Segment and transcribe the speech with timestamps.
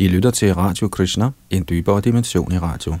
[0.00, 2.94] I lytter til Radio Krishna, en dybere dimension i radio.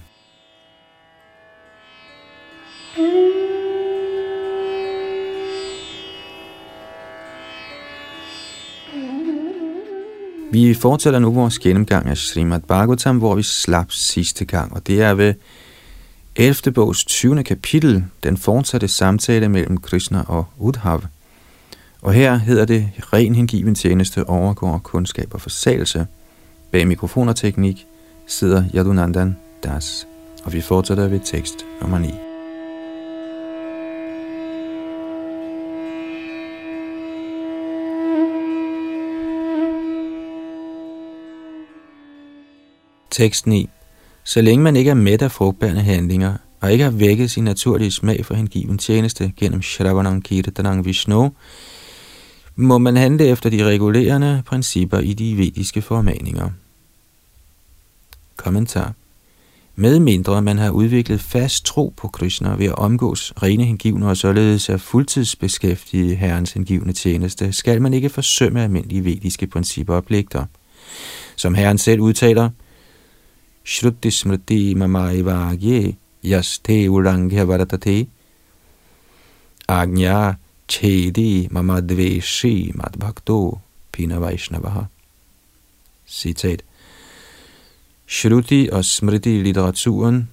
[10.52, 15.02] Vi fortsætter nu vores gennemgang af Srimad Bhagavatam, hvor vi slap sidste gang, og det
[15.02, 15.34] er ved
[16.36, 16.72] 11.
[16.72, 17.44] bogs 20.
[17.44, 21.02] kapitel, den fortsatte samtale mellem Krishna og Udhav.
[22.02, 26.06] Og her hedder det, ren hengiven tjeneste overgår kundskab og forsagelse.
[26.70, 27.86] Bag mikrofon og teknik
[28.26, 30.08] sidder Yadunandan Das.
[30.44, 32.08] Og vi fortsætter ved tekst nummer 9.
[43.10, 43.68] Tekst 9.
[44.24, 47.92] Så længe man ikke er mæt af frugtbærende handlinger, og ikke har vækket sin naturlige
[47.92, 51.32] smag for hengiven tjeneste gennem Shravanam Kirtanang Vishnu,
[52.56, 56.50] må man handle efter de regulerende principper i de vediske formaninger.
[58.40, 58.92] Kommentar
[59.76, 64.68] Medmindre man har udviklet fast tro på Krishna ved at omgås rene hengivne og således
[64.68, 70.44] er fuldtidsbeskæftiget herrens hengivne tjeneste, skal man ikke forsømme almindelige vediske principper og pligter.
[71.36, 72.50] Som herren selv udtaler,
[73.64, 78.06] Shruti smriti mamai vagye yaste ulangya varatate
[79.68, 80.34] agnya
[80.68, 83.58] chedi mamadveshi madbhakto
[83.92, 84.82] pina vaishnavaha.
[86.06, 86.62] Citat.
[88.12, 90.28] Shruti og smriti i litteraturen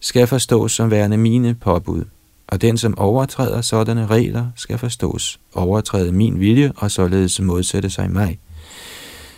[0.00, 2.04] skal forstås som værende mine påbud,
[2.46, 8.10] og den, som overtræder sådanne regler, skal forstås overtræde min vilje og således modsætte sig
[8.10, 8.38] mig.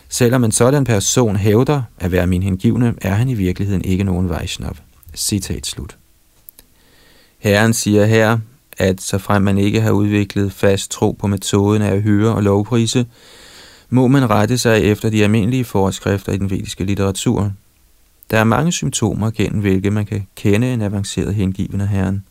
[0.09, 4.29] Selvom en sådan person hævder at være min hengivne, er han i virkeligheden ikke nogen
[4.29, 4.77] Vaishnav.
[5.15, 5.97] Citat slut.
[7.39, 8.39] Herren siger her,
[8.79, 12.43] at så frem man ikke har udviklet fast tro på metoden af at høre og
[12.43, 13.07] lovprise,
[13.91, 17.53] må man rette sig efter de almindelige forskrifter i den vediske litteratur.
[18.33, 22.25] Der er mange symptomer, gennem hvilke man kan kende en avanceret hengiven af Herren.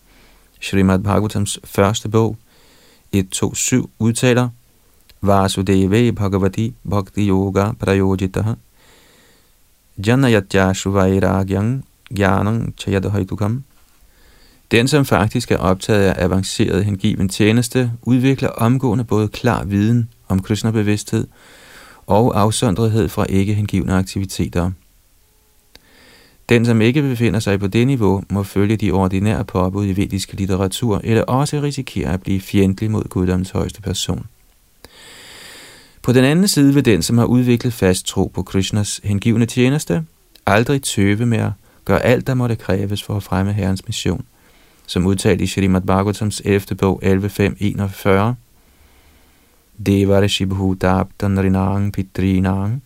[0.61, 2.37] Srimad Bhagavatams første bog,
[3.15, 4.49] 1.2.7, udtaler,
[5.21, 8.53] Vasudeve Bhagavati Bhakti Yoga Prayojitaha
[10.07, 13.63] Janayatya Shuvairagyang Gyanang Chayadahaitukam
[14.71, 20.41] den, som faktisk er optaget af avanceret hengiven tjeneste, udvikler omgående både klar viden om
[20.41, 21.27] Krishna-bevidsthed
[22.07, 24.71] og afsondrethed fra ikke-hengivne aktiviteter.
[26.51, 30.33] Den, som ikke befinder sig på det niveau, må følge de ordinære påbud i vedisk
[30.33, 34.25] litteratur, eller også risikere at blive fjendtlig mod guddoms højeste person.
[36.01, 40.05] På den anden side vil den, som har udviklet fast tro på Krishnas hengivne tjeneste,
[40.45, 41.51] aldrig tøve med at
[41.85, 44.25] gøre alt, der måtte kræves for at fremme Herrens mission
[44.87, 46.75] som udtalt i Srimad Bhagavatams 11.
[46.75, 48.09] bog 11.5.41.
[49.85, 50.45] Devarishi
[50.81, 52.83] dabdan rinang pitrinang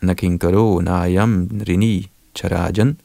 [0.00, 2.96] nakinkaro nayam rini charajan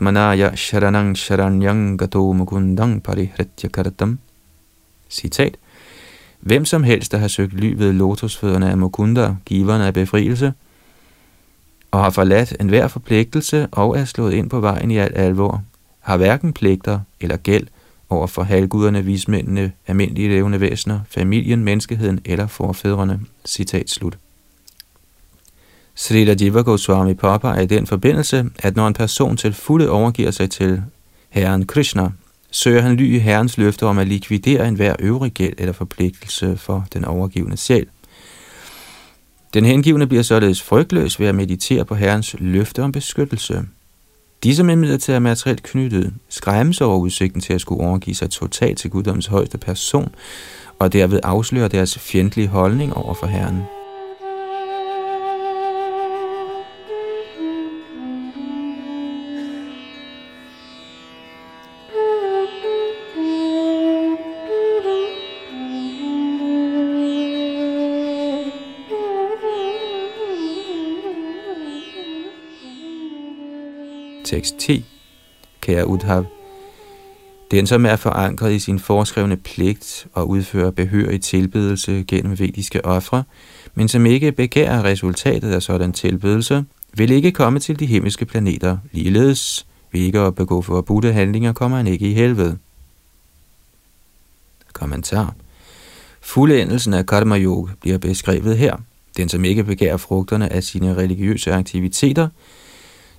[0.00, 4.18] manaya sharanang sharanyang gato mukundang parihritya kartam.
[5.10, 5.56] Citat.
[6.40, 10.52] Hvem som helst, der har søgt ly ved lotusfødderne af Mukunda, giverne af befrielse,
[11.90, 15.62] og har forladt enhver forpligtelse og er slået ind på vejen i al alvor,
[16.00, 17.66] har hverken pligter eller gæld
[18.08, 23.20] over for halvguderne, vismændene, almindelige levende væsener, familien, menneskeheden eller forfædrene.
[23.44, 24.18] Citat slut.
[25.98, 30.50] Srila Jiva Goswami påpeger i den forbindelse, at når en person til fulde overgiver sig
[30.50, 30.82] til
[31.28, 32.10] Herren Krishna,
[32.50, 36.86] søger han ly i Herrens løfte om at likvidere enhver øvrig gæld eller forpligtelse for
[36.92, 37.86] den overgivende sjæl.
[39.54, 43.62] Den hengivne bliver således frygtløs ved at meditere på Herrens løfte om beskyttelse.
[44.42, 48.78] De, som imidlertid er materielt knyttet, skræmmes over udsigten til at skulle overgive sig totalt
[48.78, 50.14] til guddoms højeste person,
[50.78, 53.75] og derved afsløre deres fjendtlige holdning over for Herren.
[74.36, 74.80] 6.10,
[75.60, 76.24] Kære Udhav,
[77.50, 83.24] den, som er forankret i sin foreskrevne pligt og udfører behørig tilbedelse gennem vediske ofre,
[83.74, 88.78] men som ikke begærer resultatet af sådan tilbedelse, vil ikke komme til de himmelske planeter.
[88.92, 92.58] Ligeledes ved ikke at begå forbudte handlinger, kommer han ikke i helvede.
[94.72, 95.34] Kommentar.
[96.20, 98.76] Fuldendelsen af karma yoga bliver beskrevet her.
[99.16, 102.28] Den, som ikke begærer frugterne af sine religiøse aktiviteter,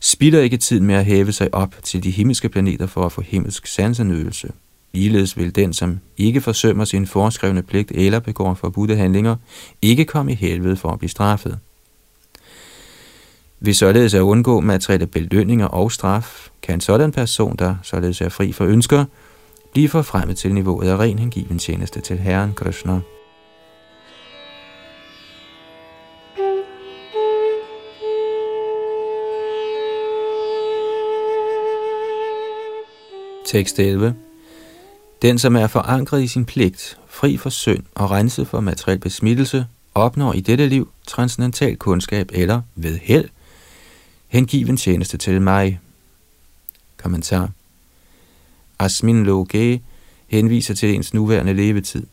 [0.07, 3.21] spilder ikke tid med at hæve sig op til de himmelske planeter for at få
[3.21, 4.51] himmelsk sansenydelse.
[4.93, 9.35] Ligeledes vil den, som ikke forsømmer sin foreskrevne pligt eller begår forbudte handlinger,
[9.81, 11.59] ikke komme i helvede for at blive straffet.
[13.59, 18.29] Hvis således at undgå materielle belønninger og straf, kan en sådan person, der således er
[18.29, 19.05] fri for ønsker,
[19.73, 22.99] blive forfremmet til niveauet af ren hengiven tjeneste til Herren Krishna.
[33.47, 34.15] Tekst 11.
[35.21, 39.65] Den, som er forankret i sin pligt, fri for synd og renset for materiel besmittelse,
[39.95, 43.29] opnår i dette liv transcendental kundskab eller ved held
[44.27, 45.79] hengiven tjeneste til mig.
[46.97, 47.49] Kommentar.
[48.79, 49.81] Asmin Loge
[50.27, 52.05] henviser til ens nuværende levetid.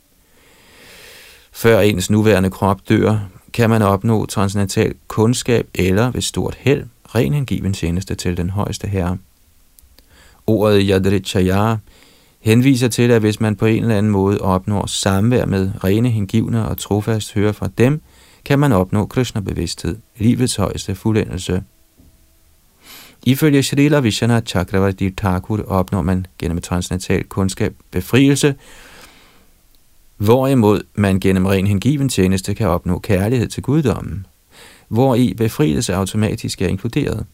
[1.52, 3.18] Før ens nuværende krop dør,
[3.52, 6.84] kan man opnå transcendental kundskab eller ved stort held
[7.14, 9.18] ren hengiven tjeneste til den højeste herre.
[10.46, 11.76] Ordet Yadrichaya
[12.40, 16.68] henviser til, at hvis man på en eller anden måde opnår samvær med rene hengivne
[16.68, 18.00] og trofast hører fra dem,
[18.44, 21.62] kan man opnå Krishna-bevidsthed, livets højeste fuldendelse.
[23.26, 28.54] Ifølge Srila Vishana Chakravarti Thakur opnår man gennem transnatal kundskab befrielse,
[30.16, 34.26] hvorimod man gennem ren hengiven tjeneste kan opnå kærlighed til guddommen,
[34.88, 37.26] hvor i befrielse automatisk er inkluderet.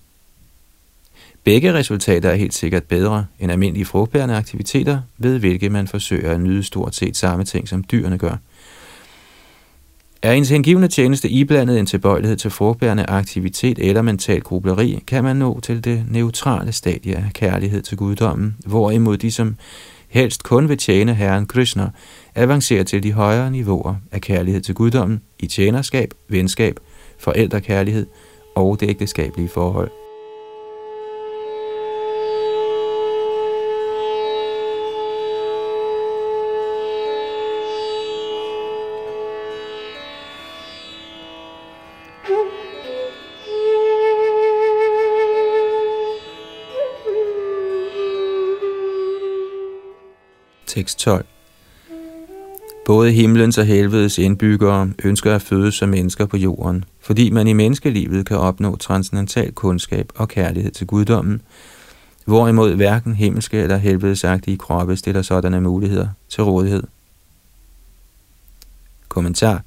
[1.44, 6.40] Begge resultater er helt sikkert bedre end almindelige frugtbærende aktiviteter, ved hvilke man forsøger at
[6.40, 8.36] nyde stort set samme ting, som dyrene gør.
[10.22, 15.36] Er ens hengivende tjeneste iblandet en tilbøjelighed til frugtbærende aktivitet eller mental grubleri, kan man
[15.36, 19.56] nå til det neutrale stadie af kærlighed til guddommen, hvorimod de, som
[20.08, 21.90] helst kun vil tjene Herren Krishna,
[22.34, 26.80] avancerer til de højere niveauer af kærlighed til guddommen i tjenerskab, venskab,
[27.18, 28.06] forældrekærlighed
[28.54, 29.90] og det ægteskabelige forhold.
[50.70, 51.24] Tekst 12.
[52.86, 57.52] Både himlens og helvedes indbyggere ønsker at fødes som mennesker på jorden, fordi man i
[57.52, 61.42] menneskelivet kan opnå transcendental kundskab og kærlighed til guddommen,
[62.24, 66.82] hvorimod hverken himmelske eller helvedesagtige kroppe stiller sådanne muligheder til rådighed.
[69.08, 69.62] Kommentar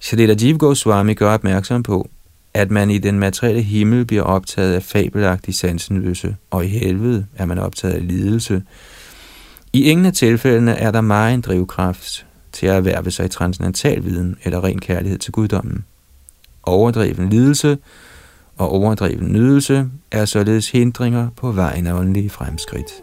[0.00, 2.10] Shalita Jiv Goswami gør opmærksom på,
[2.54, 7.46] at man i den materielle himmel bliver optaget af fabelagtig sansenydelse, og i helvede er
[7.46, 8.62] man optaget af lidelse,
[9.72, 14.36] i ingen af tilfældene er der meget en drivkraft til at erhverve sig transcendental viden
[14.44, 15.84] eller ren kærlighed til guddommen.
[16.62, 17.78] Overdreven lidelse
[18.56, 23.02] og overdreven nydelse er således hindringer på vejen af åndelige fremskridt.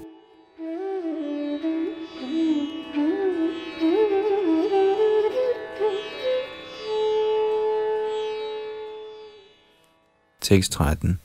[10.41, 11.19] Tekst 13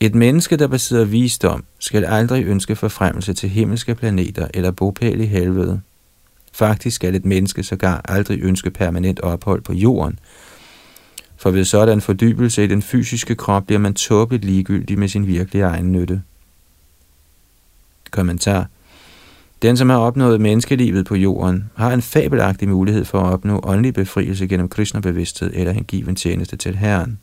[0.00, 5.26] et menneske, der besidder visdom, skal aldrig ønske forfremmelse til himmelske planeter eller bopæl i
[5.26, 5.80] helvede.
[6.52, 10.18] Faktisk skal et menneske sågar aldrig ønske permanent ophold på jorden,
[11.36, 15.64] for ved sådan fordybelse i den fysiske krop bliver man tåbeligt ligegyldig med sin virkelige
[15.64, 16.22] egen nytte.
[18.10, 18.66] Kommentar
[19.62, 23.94] Den, som har opnået menneskelivet på jorden, har en fabelagtig mulighed for at opnå åndelig
[23.94, 27.18] befrielse gennem Krishna-bevidsthed eller hengiven tjeneste til Herren.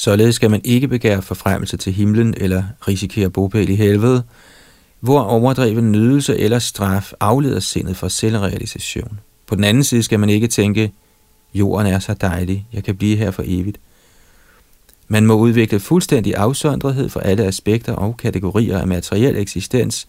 [0.00, 4.22] Således skal man ikke begære forfremmelse til himlen eller risikere bopæl i helvede,
[5.00, 9.20] hvor overdreven nydelse eller straf afleder sindet fra selvrealisation.
[9.46, 10.92] På den anden side skal man ikke tænke,
[11.54, 13.78] jorden er så dejlig, jeg kan blive her for evigt.
[15.08, 20.08] Man må udvikle fuldstændig afsondrethed for alle aspekter og kategorier af materiel eksistens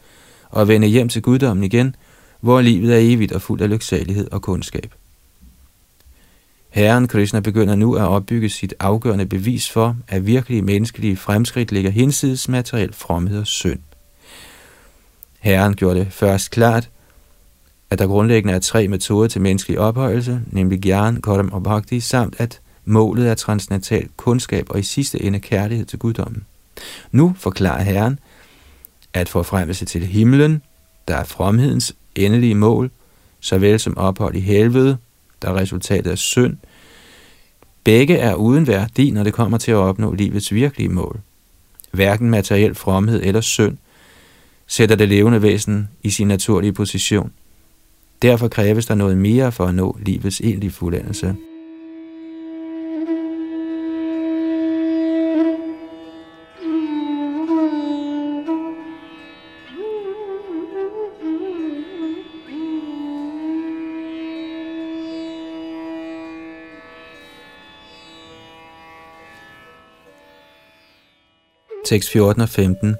[0.50, 1.96] og vende hjem til guddommen igen,
[2.42, 4.94] hvor livet er evigt og fuldt af lyksalighed og kundskab.
[6.72, 11.92] Herren Krishna begynder nu at opbygge sit afgørende bevis for, at virkelige menneskelige fremskridt ligger
[11.92, 13.80] hinsides materiel fromhed og synd.
[15.40, 16.90] Herren gjorde det først klart,
[17.90, 22.36] at der grundlæggende er tre metoder til menneskelig ophøjelse, nemlig Gyan, Kodam og Bhakti, samt
[22.38, 26.46] at målet er transcendental kundskab og i sidste ende kærlighed til guddommen.
[27.12, 28.20] Nu forklarer Herren,
[29.14, 30.62] at forfremmelse til himlen,
[31.08, 32.92] der er fromhedens endelige mål,
[33.40, 34.98] såvel som ophold i helvede,
[35.42, 36.58] der er resultatet af synd.
[37.84, 41.20] Begge er uden værdi, når det kommer til at opnå livets virkelige mål.
[41.92, 43.78] Hverken materiel fromhed eller synd
[44.68, 47.32] sætter det levende væsen i sin naturlige position.
[48.22, 51.36] Derfor kræves der noget mere for at nå livets egentlige fuldendelse.
[71.92, 72.96] Tekst 14 og 15.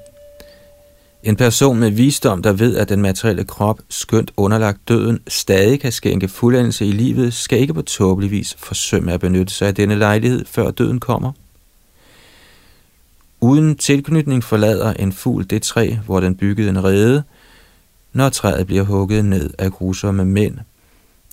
[1.24, 5.92] En person med visdom, der ved, at den materielle krop, skønt underlagt døden, stadig kan
[5.92, 9.96] skænke fuldendelse i livet, skal ikke på tåbelig vis forsømme at benytte sig af denne
[9.96, 11.32] lejlighed, før døden kommer.
[13.42, 17.24] Uden tilknytning forlader en fugl det træ, hvor den byggede en rede,
[18.14, 20.58] når træet bliver hugget ned af grusomme mænd.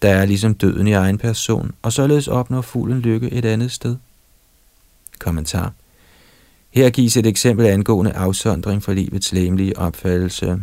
[0.03, 3.97] Der er ligesom døden i egen person, og således opnår fuglen lykke et andet sted.
[5.19, 5.73] Kommentar
[6.71, 10.61] her gives et eksempel angående afsondring fra livets læmelige opfattelse.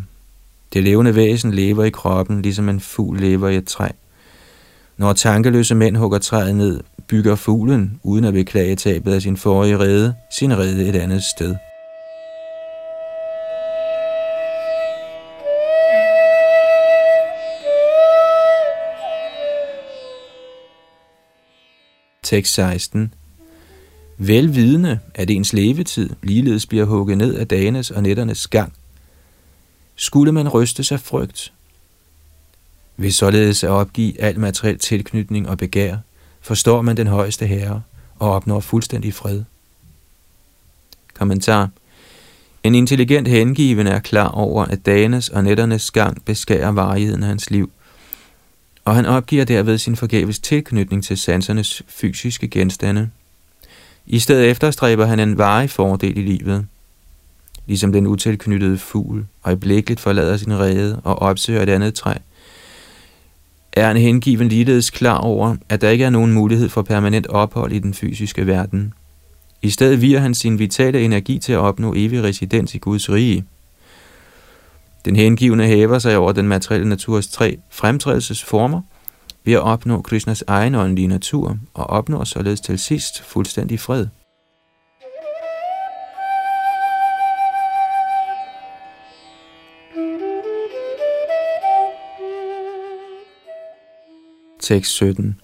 [0.73, 3.87] Det levende væsen lever i kroppen, ligesom en fugl lever i et træ.
[4.97, 9.77] Når tankeløse mænd hugger træet ned, bygger fuglen, uden at beklage tabet af sin forrige
[9.77, 11.55] rede, sin rede et andet sted.
[22.23, 23.13] Tekst 16
[24.17, 28.73] velvidende, at ens levetid ligeledes bliver hugget ned af dagenes og nætternes gang,
[29.95, 31.53] skulle man ryste sig frygt.
[32.97, 35.97] Ved således at opgive al materiel tilknytning og begær,
[36.41, 37.81] forstår man den højeste herre
[38.19, 39.43] og opnår fuldstændig fred.
[41.13, 41.69] Kommentar
[42.63, 47.49] En intelligent hengiven er klar over, at dagenes og nætternes gang beskærer varigheden af hans
[47.51, 47.71] liv,
[48.85, 53.09] og han opgiver derved sin forgæves tilknytning til sansernes fysiske genstande,
[54.07, 56.65] i stedet efterstræber han en varig fordel i livet.
[57.65, 62.13] Ligesom den utilknyttede fugl øjeblikkeligt forlader sin rede og opsøger et andet træ,
[63.73, 67.71] er en hengiven ligeledes klar over, at der ikke er nogen mulighed for permanent ophold
[67.71, 68.93] i den fysiske verden.
[69.61, 73.45] I stedet virer han sin vitale energi til at opnå evig residens i Guds rige.
[75.05, 78.81] Den hengivne hæver sig over den materielle naturs tre fremtrædelsesformer–
[79.45, 84.07] ved at opnå Krishnas egen åndelige natur og opnår således til sidst fuldstændig fred.
[94.59, 95.39] Tekst 17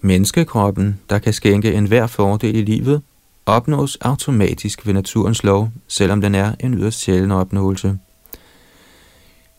[0.00, 3.02] Menneskekroppen, der kan skænke enhver fordel i livet,
[3.46, 7.98] opnås automatisk ved naturens lov, selvom den er en yderst sjælden opnåelse.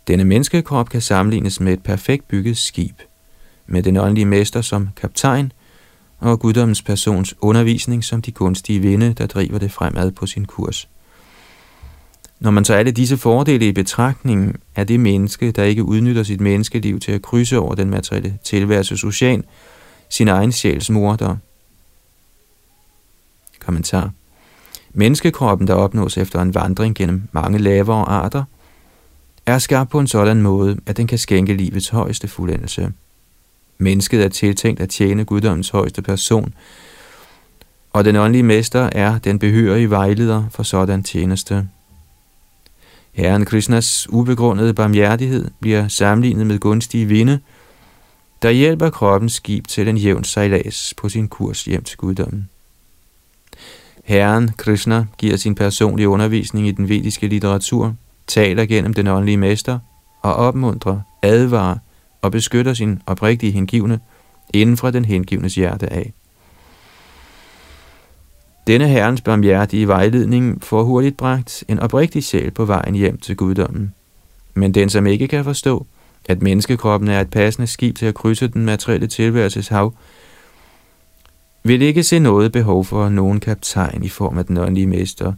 [0.07, 2.99] Denne menneskekrop kan sammenlignes med et perfekt bygget skib
[3.69, 5.51] med den åndelige mester som kaptajn,
[6.19, 10.89] og guddommens persons undervisning som de kunstige vinde, der driver det fremad på sin kurs.
[12.39, 16.41] Når man tager alle disse fordele i betragtning, er det menneske, der ikke udnytter sit
[16.41, 19.43] menneskeliv til at krydse over den materielle tilværelses ocean,
[20.09, 21.37] sin egen sjæls morder.
[23.59, 24.11] Kommentar.
[24.93, 28.43] Menneskekroppen, der opnås efter en vandring gennem mange lavere arter,
[29.45, 32.91] er skabt på en sådan måde, at den kan skænke livets højeste fuldendelse.
[33.81, 36.53] Mennesket er tiltænkt at tjene guddommens højeste person,
[37.93, 41.67] og den åndelige mester er den behørige vejleder for sådan tjeneste.
[43.11, 47.39] Herren Krishnas ubegrundede barmhjertighed bliver sammenlignet med gunstige vinde,
[48.41, 52.49] der hjælper kroppens skib til en jævn sejlads på sin kurs hjem til guddommen.
[54.03, 57.95] Herren Krishna giver sin personlige undervisning i den vediske litteratur,
[58.27, 59.79] taler gennem den åndelige mester
[60.21, 61.77] og opmuntrer, advarer
[62.21, 63.99] og beskytter sin oprigtige hengivne
[64.53, 66.13] inden fra den hengivnes hjerte af.
[68.67, 73.93] Denne herrens barmhjertige vejledning får hurtigt bragt en oprigtig sjæl på vejen hjem til guddommen.
[74.53, 75.85] Men den, som ikke kan forstå,
[76.25, 79.93] at menneskekroppen er et passende skib til at krydse den materielle tilværelses hav,
[81.63, 85.33] vil ikke se noget behov for nogen kaptajn i form af den åndelige mester,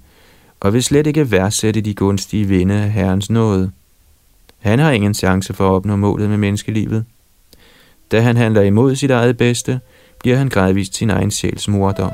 [0.59, 3.71] og vil slet ikke værdsætte de gunstige vinde af Herrens nåde.
[4.61, 7.05] Han har ingen chance for at opnå målet med menneskelivet.
[8.11, 9.79] Da han handler imod sit eget bedste,
[10.19, 12.09] bliver han gradvist sin egen sjæls morder.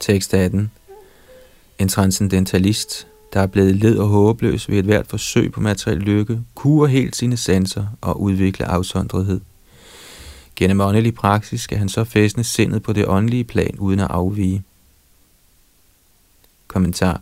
[0.00, 0.70] Tekst 18
[1.78, 6.40] en transcendentalist, der er blevet led og håbløs ved et hvert forsøg på materiel lykke,
[6.54, 9.40] kurer helt sine sanser og udvikler afsondrethed.
[10.56, 14.62] Gennem åndelig praksis skal han så fæstne sindet på det åndelige plan uden at afvige.
[16.68, 17.20] Kommentar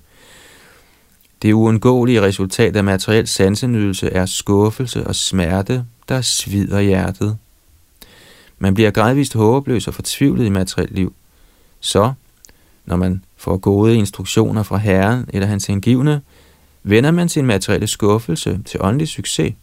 [1.43, 7.39] Det uundgåelige resultat af materiel sansenydelse er skuffelse og smerte, der svider hjertet.
[8.59, 11.15] Man bliver gradvist håbløs og fortvivlet i materiel liv.
[11.81, 12.13] Så,
[12.87, 16.21] når man får gode instruktioner fra Herren eller hans hengivne,
[16.83, 19.55] vender man sin materielle skuffelse til åndelig succes.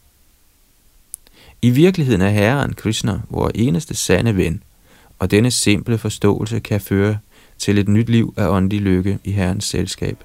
[1.61, 4.63] I virkeligheden er Herren Krishna vores eneste sande ven,
[5.19, 7.17] og denne simple forståelse kan føre
[7.57, 10.23] til et nyt liv af åndelig lykke i Herrens selskab.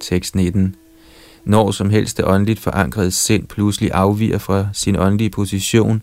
[0.00, 0.76] Tekst 19
[1.44, 6.02] når som helst det åndeligt forankrede sind pludselig afviger fra sin åndelige position,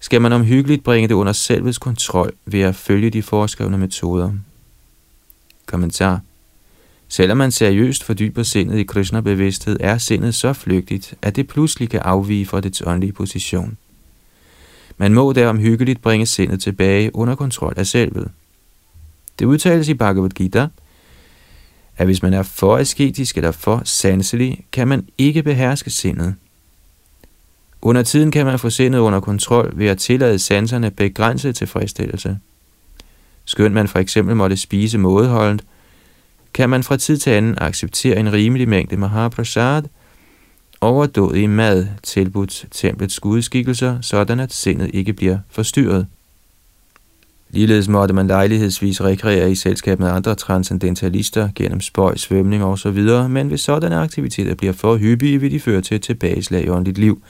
[0.00, 4.32] skal man omhyggeligt bringe det under selvets kontrol ved at følge de foreskrevne metoder.
[5.66, 6.20] Kommentar
[7.08, 12.00] Selvom man seriøst fordyber sindet i Krishna-bevidsthed, er sindet så flygtigt, at det pludselig kan
[12.00, 13.76] afvige fra dets åndelige position.
[14.98, 18.30] Man må derom hyggeligt bringe sindet tilbage under kontrol af selvet.
[19.38, 20.68] Det udtales i Bhagavad Gita,
[21.96, 26.34] at hvis man er for asketisk eller for sanselig, kan man ikke beherske sindet.
[27.82, 32.38] Under tiden kan man få sindet under kontrol ved at tillade sanserne begrænset tilfredsstillelse.
[33.44, 35.64] Skønt man for eksempel måtte spise mådeholdent,
[36.54, 39.82] kan man fra tid til anden acceptere en rimelig mængde Mahaprasad,
[40.80, 46.06] overdådig mad tilbudt templets gudskikkelser, sådan at sindet ikke bliver forstyrret.
[47.54, 53.48] Ligeledes måtte man lejlighedsvis rekreere i selskab med andre transcendentalister gennem spøj, svømning osv., men
[53.48, 57.22] hvis sådanne aktiviteter bliver for hyppige, vil de føre til et tilbageslag i åndeligt liv.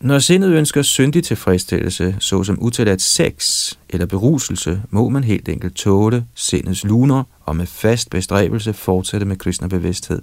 [0.00, 6.24] Når sindet ønsker syndig tilfredsstillelse, såsom utilladt sex eller beruselse, må man helt enkelt tåle
[6.34, 10.22] sindets luner og med fast bestræbelse fortsætte med kristne bevidsthed.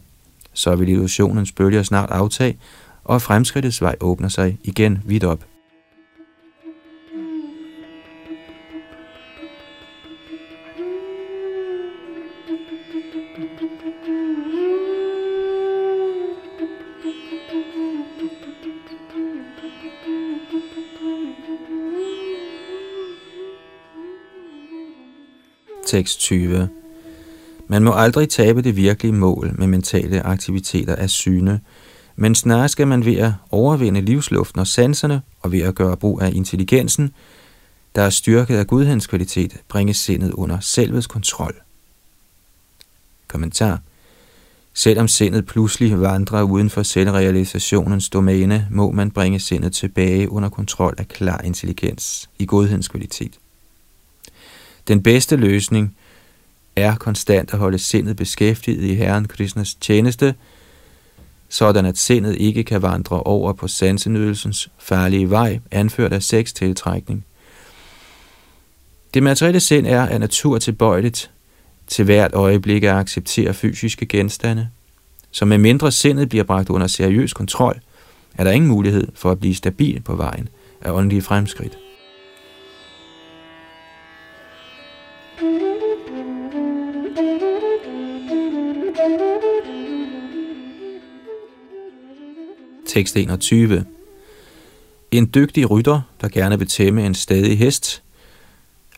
[0.54, 2.58] Så vil illusionens bølger snart aftage,
[3.04, 5.51] og fremskridtets vej åbner sig igen vidt op.
[25.92, 26.70] Tekst 20
[27.68, 31.62] Man må aldrig tabe det virkelige mål med mentale aktiviteter af syne,
[32.16, 36.22] men snarere skal man ved at overvinde livsluften og sanserne og ved at gøre brug
[36.22, 37.12] af intelligensen,
[37.96, 41.56] der er styrket af gudhens kvalitet, bringe sindet under selvets kontrol.
[43.28, 43.80] Kommentar
[44.74, 50.96] Selvom sindet pludselig vandrer uden for selvrealisationens domæne, må man bringe sindet tilbage under kontrol
[50.98, 53.40] af klar intelligens i godhedens kvalitet.
[54.88, 55.96] Den bedste løsning
[56.76, 60.36] er konstant at holde sindet beskæftiget i Herren Krishnas tjeneste,
[61.50, 67.26] sådan at sindet ikke kan vandre over på sansenydelsens farlige vej, anført af seks tiltrækning.
[69.14, 71.32] Det materielle sind er af natur tilbøjeligt
[71.88, 74.70] til hvert øjeblik at acceptere fysiske genstande,
[75.32, 77.80] så med mindre sindet bliver bragt under seriøs kontrol,
[78.38, 80.50] er der ingen mulighed for at blive stabil på vejen
[80.82, 81.78] af åndelige fremskridt.
[92.92, 93.86] Tekst 21.
[95.12, 98.04] En dygtig rytter, der gerne vil tæmme en stadig hest,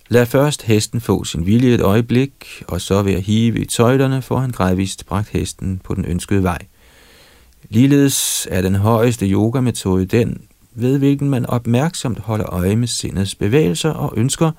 [0.07, 4.21] lad først hesten få sin vilje et øjeblik, og så ved at hive i tøjlerne,
[4.21, 6.57] får han gradvist bragt hesten på den ønskede vej.
[7.69, 13.89] Ligeledes er den højeste yogametode den, ved hvilken man opmærksomt holder øje med sindets bevægelser
[13.89, 14.51] og ønsker,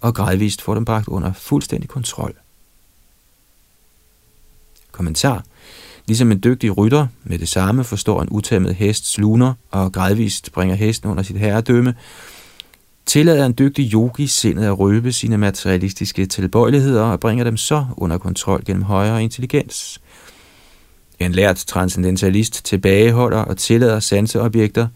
[0.00, 2.34] og gradvist får dem bragt under fuldstændig kontrol.
[4.92, 5.44] Kommentar
[6.06, 10.74] Ligesom en dygtig rytter med det samme forstår en utæmmet hest sluner og gradvist bringer
[10.74, 11.94] hesten under sit herredømme,
[13.06, 18.18] tillader en dygtig yogi sindet at røbe sine materialistiske tilbøjeligheder og bringer dem så under
[18.18, 20.00] kontrol gennem højere intelligens.
[21.18, 24.88] En lært transcendentalist tilbageholder og tillader sanseobjekter,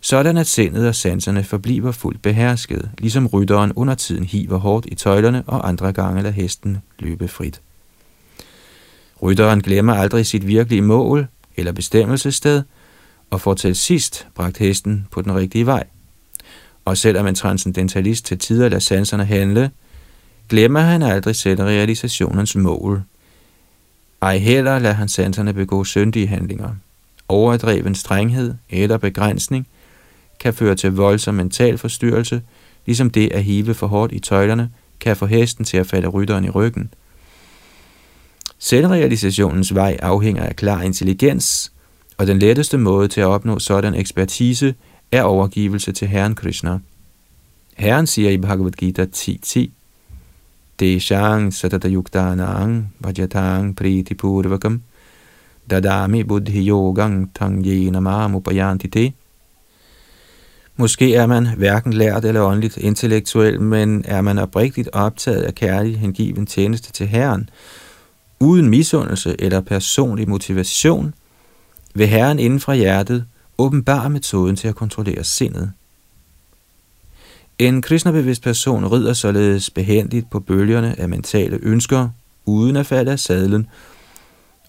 [0.00, 4.94] sådan at sindet og sanserne forbliver fuldt behersket, ligesom rytteren under tiden hiver hårdt i
[4.94, 7.60] tøjlerne og andre gange lader hesten løbe frit.
[9.22, 12.62] Rytteren glemmer aldrig sit virkelige mål eller bestemmelsessted,
[13.30, 15.84] og får til sidst bragt hesten på den rigtige vej.
[16.84, 19.70] Og selvom en transcendentalist til tider lader sanserne handle,
[20.48, 23.02] glemmer han aldrig selv realisationens mål.
[24.22, 26.70] Ej heller lader han sanserne begå syndige handlinger.
[27.28, 29.66] Overdreven strenghed eller begrænsning
[30.40, 32.42] kan føre til voldsom mental forstyrrelse,
[32.86, 36.44] ligesom det at hive for hårdt i tøjlerne kan få hesten til at falde rytteren
[36.44, 36.90] i ryggen–
[38.64, 41.72] Selvrealisationens vej afhænger af klar intelligens,
[42.18, 44.74] og den letteste måde til at opnå sådan ekspertise
[45.12, 46.78] er overgivelse til Herren Krishna.
[47.76, 49.68] Herren siger i Bhagavad Gita 10.10,
[50.80, 54.82] Deshang satatayuktanang bhajatang priti purvakam
[55.70, 59.12] dadami buddhi yogang tang yena upayantite.
[60.76, 65.98] Måske er man hverken lært eller åndeligt intellektuel, men er man oprigtigt optaget af kærlig
[65.98, 67.50] hengiven tjeneste til Herren,
[68.42, 71.14] uden misundelse eller personlig motivation,
[71.94, 73.24] vil Herren inden fra hjertet
[73.58, 75.72] åbenbare metoden til at kontrollere sindet.
[77.58, 82.08] En kristnebevidst person rider således behendigt på bølgerne af mentale ønsker,
[82.44, 83.66] uden at falde af sadlen,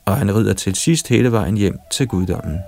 [0.06, 2.60] og han rider til sidst hele vejen hjem til guddommen.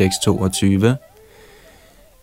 [0.00, 0.94] 6.22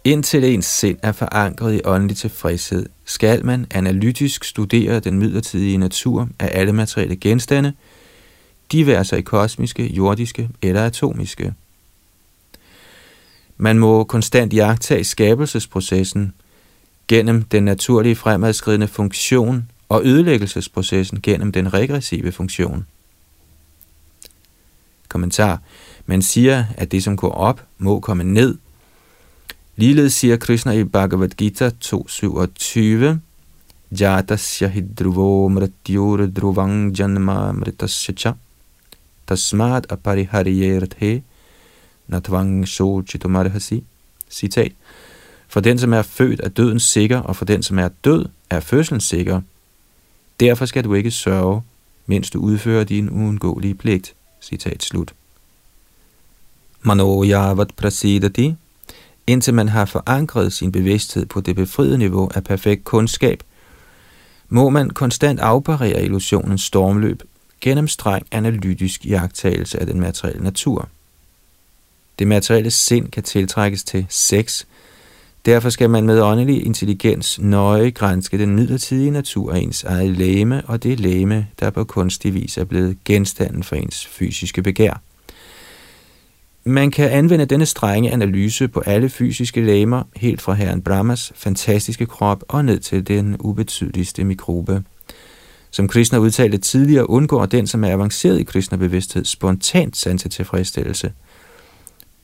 [0.04, 6.30] Indtil ens sind er forankret i åndelig tilfredshed, skal man analytisk studere den midlertidige natur
[6.40, 7.74] af alle materielle genstande,
[8.72, 11.54] diverse i kosmiske, jordiske eller atomiske.
[13.58, 16.34] Man må konstant jagtage skabelsesprocessen
[17.08, 22.86] gennem den naturlige fremadskridende funktion og ødelæggelsesprocessen gennem den regressive funktion.
[25.10, 25.62] Kommentar
[26.08, 28.58] men siger, at det, som går op, må komme ned.
[29.76, 33.17] Ligeledes siger Krishna i Bhagavad Gita 2.27,
[33.91, 38.34] Jatasya hidruvo mrityur druvang janma mritasya cha
[39.28, 41.22] tasmat aparihariyerthe
[42.08, 43.84] natvang sochitomarhasi.
[44.30, 44.72] Citat.
[45.48, 48.60] For den, som er født, er døden sikker, og for den, som er død, er
[48.60, 49.41] fødslen sikker.
[50.39, 51.62] Derfor skal du ikke sørge,
[52.06, 54.13] mens du udfører din uundgåelige pligt.
[54.41, 55.13] Citat slut.
[56.88, 58.56] Manojavat prasidati,
[59.28, 63.43] indtil man har forankret sin bevidsthed på det befriede niveau af perfekt kundskab,
[64.50, 67.23] må man konstant afparere illusionens stormløb
[67.62, 70.89] gennem streng analytisk jagttagelse af den materielle natur.
[72.19, 74.63] Det materielle sind kan tiltrækkes til sex,
[75.47, 80.62] Derfor skal man med åndelig intelligens nøje grænske den midlertidige natur af ens eget læme
[80.65, 85.02] og det læme, der på kunstig vis er blevet genstanden for ens fysiske begær.
[86.67, 92.06] Man kan anvende denne strenge analyse på alle fysiske lemmer, helt fra herren Brahmas fantastiske
[92.06, 94.84] krop og ned til den ubetydeligste mikrobe.
[95.71, 101.12] Som Krishna udtalte tidligere, undgår den, som er avanceret i Krishna-bevidsthed, spontant sanse tilfredsstillelse–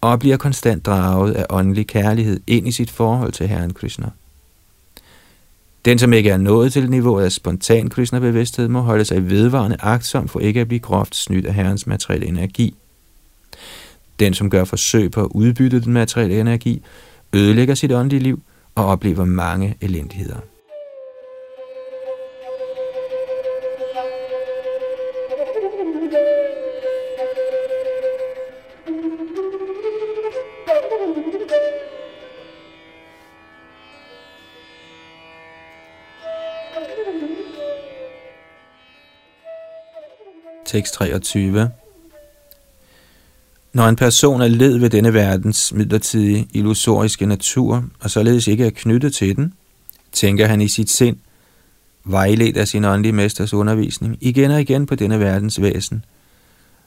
[0.04, 4.10] og bliver konstant draget af åndelig kærlighed ind i sit forhold til Herren Krishna.
[5.86, 10.28] Den, som ikke er nået til niveauet af spontan Krishna-bevidsthed, må holde sig vedvarende agtsom
[10.28, 12.76] for ikke at blive groft snydt af Herrens materielle energi.
[14.20, 16.82] Den, som gør forsøg på at udbytte den materielle energi,
[17.34, 18.42] ødelægger sit åndelige liv
[18.76, 20.38] og oplever mange elendigheder.
[40.66, 41.72] Tekst 23.
[43.74, 48.70] Når en person er led ved denne verdens midlertidige illusoriske natur, og således ikke er
[48.70, 49.54] knyttet til den,
[50.12, 51.18] tænker han i sit sind,
[52.04, 56.06] vejledt af sin åndelige mesters undervisning, igen og igen på denne verdens væsen,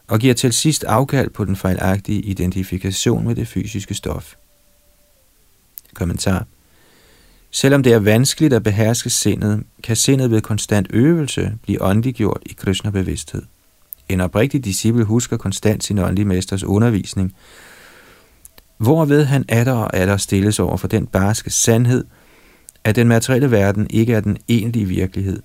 [0.08, 4.34] og giver til sidst afkald på den fejlagtige identifikation med det fysiske stof.
[5.94, 6.46] Kommentar.
[7.50, 12.52] Selvom det er vanskeligt at beherske sindet, kan sindet ved konstant øvelse blive åndeliggjort i
[12.52, 13.42] Krishna-bevidsthed.
[14.08, 17.34] En oprigtig disciple husker konstant sin åndelige mesters undervisning,
[18.78, 22.04] hvorved han atter og atter stilles over for den barske sandhed,
[22.84, 25.42] at den materielle verden ikke er den egentlige virkelighed.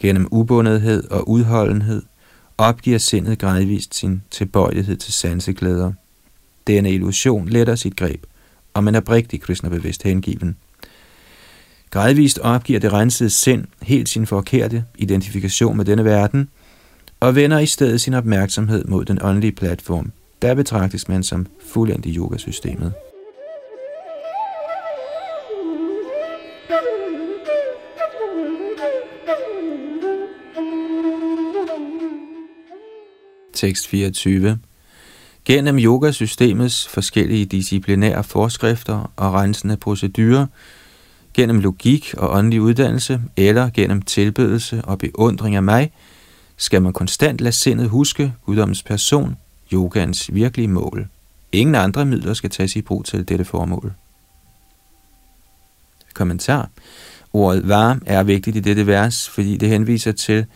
[0.00, 2.02] Gennem ubundethed og udholdenhed
[2.58, 5.92] opgiver sindet gradvist sin tilbøjelighed til sanseglæder.
[6.66, 8.24] Denne illusion letter sit greb,
[8.74, 10.56] og man er oprigtig kristne bevidst hengiven.
[11.90, 16.48] Gradvist opgiver det rensede sind helt sin forkerte identifikation med denne verden–
[17.22, 20.12] og vender i stedet sin opmærksomhed mod den åndelige platform.
[20.42, 22.92] Der betragtes man som fuldendt i yogasystemet.
[33.52, 34.58] Tekst 24
[35.44, 40.46] Gennem yogasystemets forskellige disciplinære forskrifter og rensende procedurer,
[41.34, 45.92] gennem logik og åndelig uddannelse, eller gennem tilbedelse og beundring af mig–
[46.56, 49.36] skal man konstant lade sindet huske guddommens person,
[49.72, 51.08] yogans virkelige mål.
[51.52, 53.92] Ingen andre midler skal tages i brug til dette formål.
[56.14, 56.68] Kommentar.
[57.32, 60.46] Ordet var er vigtigt i dette vers, fordi det henviser til,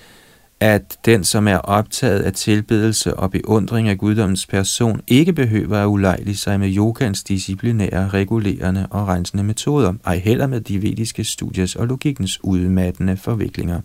[0.61, 5.87] at den, som er optaget af tilbedelse og beundring af guddommens person, ikke behøver at
[5.87, 11.77] ulejlige sig med yogans disciplinære, regulerende og rensende metoder, ej heller med de vediske studiers
[11.77, 13.81] og logikkens udmattende forviklinger.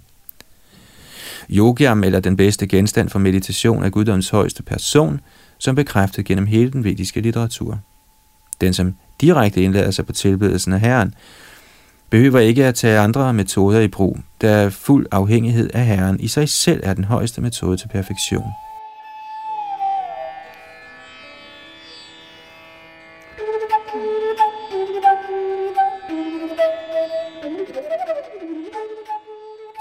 [1.51, 5.19] Yogiam eller den bedste genstand for meditation er guddoms højeste person,
[5.57, 7.79] som bekræftet gennem hele den vediske litteratur.
[8.61, 11.13] Den, som direkte indlader sig på tilbedelsen af Herren,
[12.09, 16.49] behøver ikke at tage andre metoder i brug, da fuld afhængighed af Herren i sig
[16.49, 18.45] selv er den højeste metode til perfektion.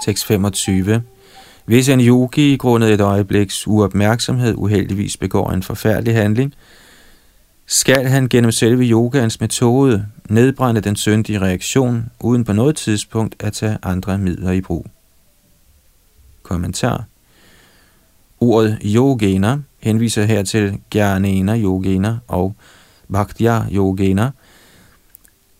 [0.05, 1.03] Tekst 25
[1.65, 6.53] hvis en yogi grundet et øjebliks uopmærksomhed uheldigvis begår en forfærdelig handling,
[7.65, 13.53] skal han gennem selve yogaens metode nedbrænde den syndige reaktion, uden på noget tidspunkt at
[13.53, 14.85] tage andre midler i brug.
[16.43, 17.03] Kommentar
[18.39, 22.55] Ordet yogena henviser her til Gyanena yogena og
[23.11, 24.31] Bhaktya yogena.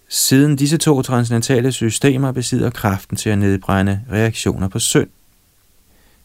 [0.10, 5.10] Siden disse to transcendentale systemer besidder kraften til at nedbrænde reaktioner på synd.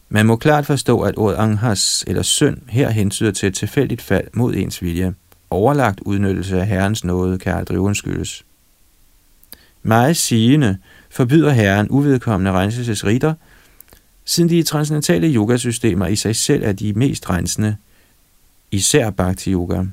[0.09, 4.27] Man må klart forstå, at ordet anghas eller synd her hensyder til et tilfældigt fald
[4.33, 5.13] mod ens vilje.
[5.49, 8.43] Overlagt udnyttelse af Herrens nåde kan aldrig undskyldes.
[9.83, 10.77] Meget sigende
[11.09, 13.33] forbyder Herren uvedkommende renselsesritter,
[14.25, 17.75] siden de transcendentale yogasystemer i sig selv er de mest rensende,
[18.71, 19.83] især bhakti yoga.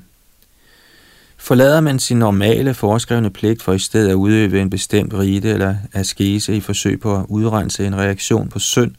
[1.37, 5.75] Forlader man sin normale foreskrevne pligt for i stedet at udøve en bestemt rite eller
[5.93, 8.91] askese i forsøg på at udrense en reaktion på synd,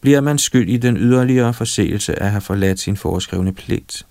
[0.00, 4.06] bliver man skyld i den yderligere forseelse at have forladt sin foreskrevne pligt.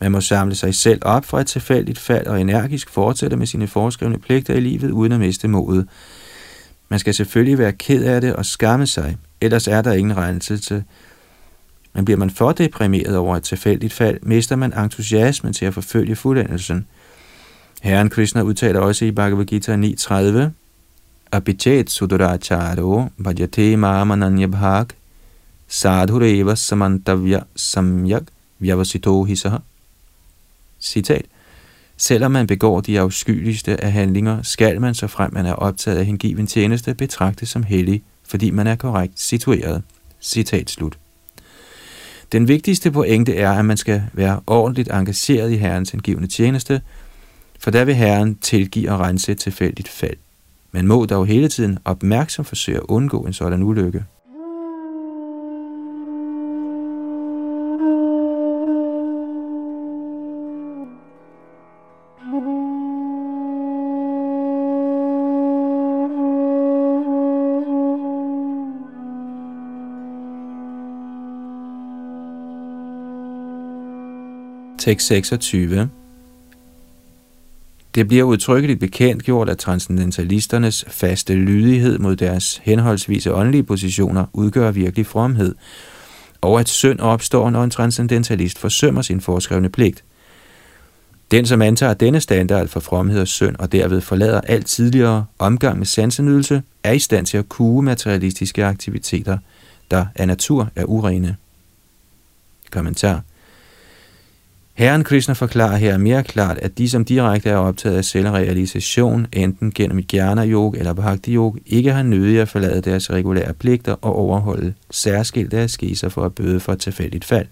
[0.00, 3.66] Man må samle sig selv op fra et tilfældigt fald og energisk fortsætte med sine
[3.66, 5.88] foreskrevne pligter i livet uden at miste modet.
[6.88, 10.84] Man skal selvfølgelig være ked af det og skamme sig, ellers er der ingen renselse.
[11.94, 16.16] Men bliver man for deprimeret over et tilfældigt fald, mister man entusiasmen til at forfølge
[16.16, 16.86] fuldendelsen.
[17.82, 20.50] Herren Krishna udtaler også i Bhagavad Gita 9.30,
[21.32, 24.86] Abhijet sudaracharo bhajate mamananyabhag
[25.68, 28.22] sadhureva samantavya samyak
[28.58, 29.58] vyavasito hisaha.
[30.80, 31.24] Citat.
[31.96, 36.06] Selvom man begår de afskyeligste af handlinger, skal man, så frem man er optaget af
[36.06, 39.82] hengiven tjeneste, betragtes som hellig, fordi man er korrekt situeret.
[40.20, 40.98] Citat slut.
[42.32, 46.82] Den vigtigste pointe er, at man skal være ordentligt engageret i Herrens hengivende tjeneste,
[47.58, 50.16] for der vil Herren tilgive og rense et tilfældigt fald.
[50.72, 54.04] Man må dog hele tiden opmærksom forsøge at undgå en sådan ulykke.
[74.86, 75.90] Tekst 26.
[77.94, 85.06] Det bliver udtrykkeligt bekendtgjort, at transcendentalisternes faste lydighed mod deres henholdsvise åndelige positioner udgør virkelig
[85.06, 85.54] fromhed,
[86.40, 90.04] og at synd opstår, når en transcendentalist forsømmer sin foreskrevne pligt.
[91.30, 95.78] Den, som antager denne standard for fromhed og synd, og derved forlader alt tidligere omgang
[95.78, 99.38] med sansenydelse, er i stand til at kue materialistiske aktiviteter,
[99.90, 101.36] der af natur er urene.
[102.70, 103.22] Kommentar
[104.76, 109.72] Herren Krishna forklarer her mere klart, at de, som direkte er optaget af selvrealisation, enten
[109.72, 114.16] gennem et jnana-yoga eller bhakti yoga, ikke har nødig at forlade deres regulære pligter og
[114.16, 117.46] overholde særskilte askeser for at bøde for et tilfældigt fald.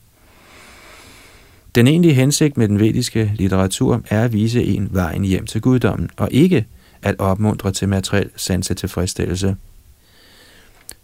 [1.74, 6.10] Den egentlige hensigt med den vediske litteratur er at vise en vejen hjem til guddommen,
[6.16, 6.66] og ikke
[7.02, 9.56] at opmuntre til materiel sanse tilfredsstillelse.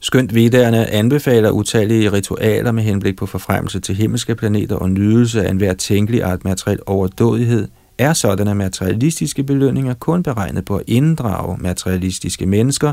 [0.02, 5.50] Skønt vedderne anbefaler utallige ritualer med henblik på forfremmelse til himmelske planeter og nydelse af
[5.50, 12.46] enhver tænkelig art materiel overdådighed, er sådanne materialistiske belønninger kun beregnet på at inddrage materialistiske
[12.46, 12.92] mennesker,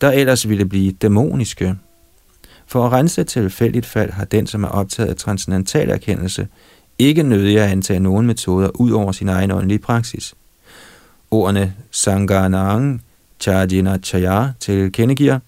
[0.00, 1.74] der ellers ville blive dæmoniske.
[2.66, 6.48] For at rense et tilfældigt fald har den, som er optaget af transcendental erkendelse,
[6.98, 10.34] ikke nødig at antage nogen metoder ud over sin egen åndelige praksis.
[11.30, 13.02] Ordene Sanganang
[13.40, 15.38] Chajina Chaya tilkendegiver,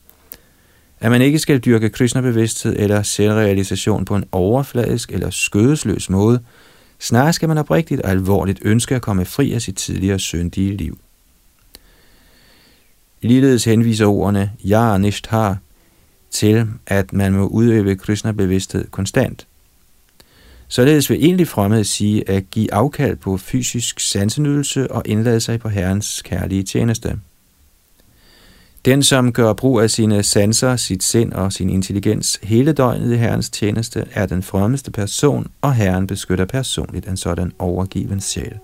[1.02, 6.40] at man ikke skal dyrke Krishna-bevidsthed eller selvrealisation på en overfladisk eller skødesløs måde.
[6.98, 10.98] Snarere skal man oprigtigt og alvorligt ønske at komme fri af sit tidligere syndige liv.
[13.22, 15.58] Ligeledes henviser ordene Ja Nishthar
[16.30, 19.46] til, at man må udøve Krishna-bevidsthed konstant.
[20.68, 25.68] Således vil egentlig fromhed sige at give afkald på fysisk sansenydelse og indlade sig på
[25.68, 27.18] Herrens kærlige tjeneste.
[28.84, 33.16] Den, som gør brug af sine sanser, sit sind og sin intelligens hele døgnet i
[33.16, 38.58] Herrens tjeneste, er den fremmeste person, og Herren beskytter personligt en sådan overgiven sjæl.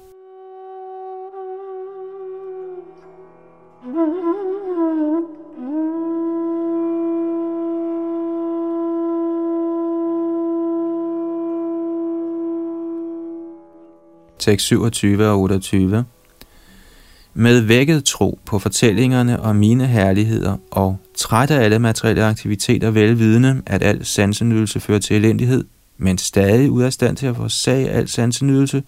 [14.39, 16.05] Tekst 27 og 28
[17.41, 23.63] med vækket tro på fortællingerne om mine herligheder og træt af alle materielle aktiviteter velvidende,
[23.67, 25.65] at al sansenydelse fører til elendighed,
[25.99, 28.83] men stadig ud af stand til at forsage al sansenydelse,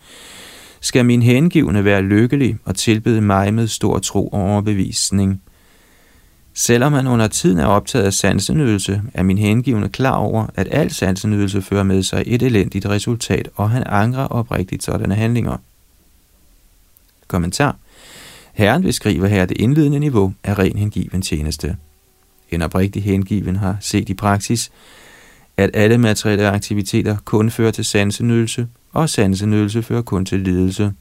[0.80, 5.42] skal min hengivne være lykkelig og tilbede mig med stor tro og overbevisning.
[6.54, 10.90] Selvom han under tiden er optaget af sansenydelse, er min hengivne klar over, at al
[10.90, 15.56] sansenydelse fører med sig et elendigt resultat, og han angrer oprigtigt sådanne handlinger.
[17.28, 17.76] Kommentar
[18.52, 21.76] Herren beskriver her det indledende niveau af ren hengiven tjeneste.
[22.50, 24.70] En oprigtig hengiven har set i praksis,
[25.56, 30.92] at alle materielle aktiviteter kun fører til sansenydelse, og sansenydelse fører kun til lidelse.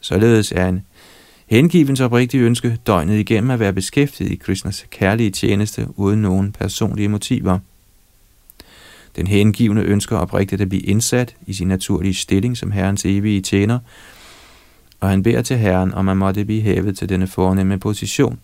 [0.00, 0.82] Således er en
[1.46, 7.08] hengivens oprigtige ønske døgnet igennem at være beskæftiget i Krishnas kærlige tjeneste uden nogen personlige
[7.08, 7.58] motiver.
[9.16, 13.78] Den hengivne ønsker oprigtigt at blive indsat i sin naturlige stilling som Herrens evige tjener,
[15.00, 18.38] og han beder til Herren, om man måtte blive hævet til denne fornemme position.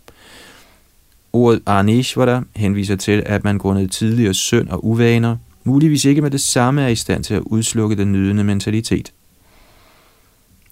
[1.32, 6.40] Ordet Arneshvara henviser til, at man grundet tidligere synd og uvaner, muligvis ikke med det
[6.40, 9.12] samme er i stand til at udslukke den nydende mentalitet.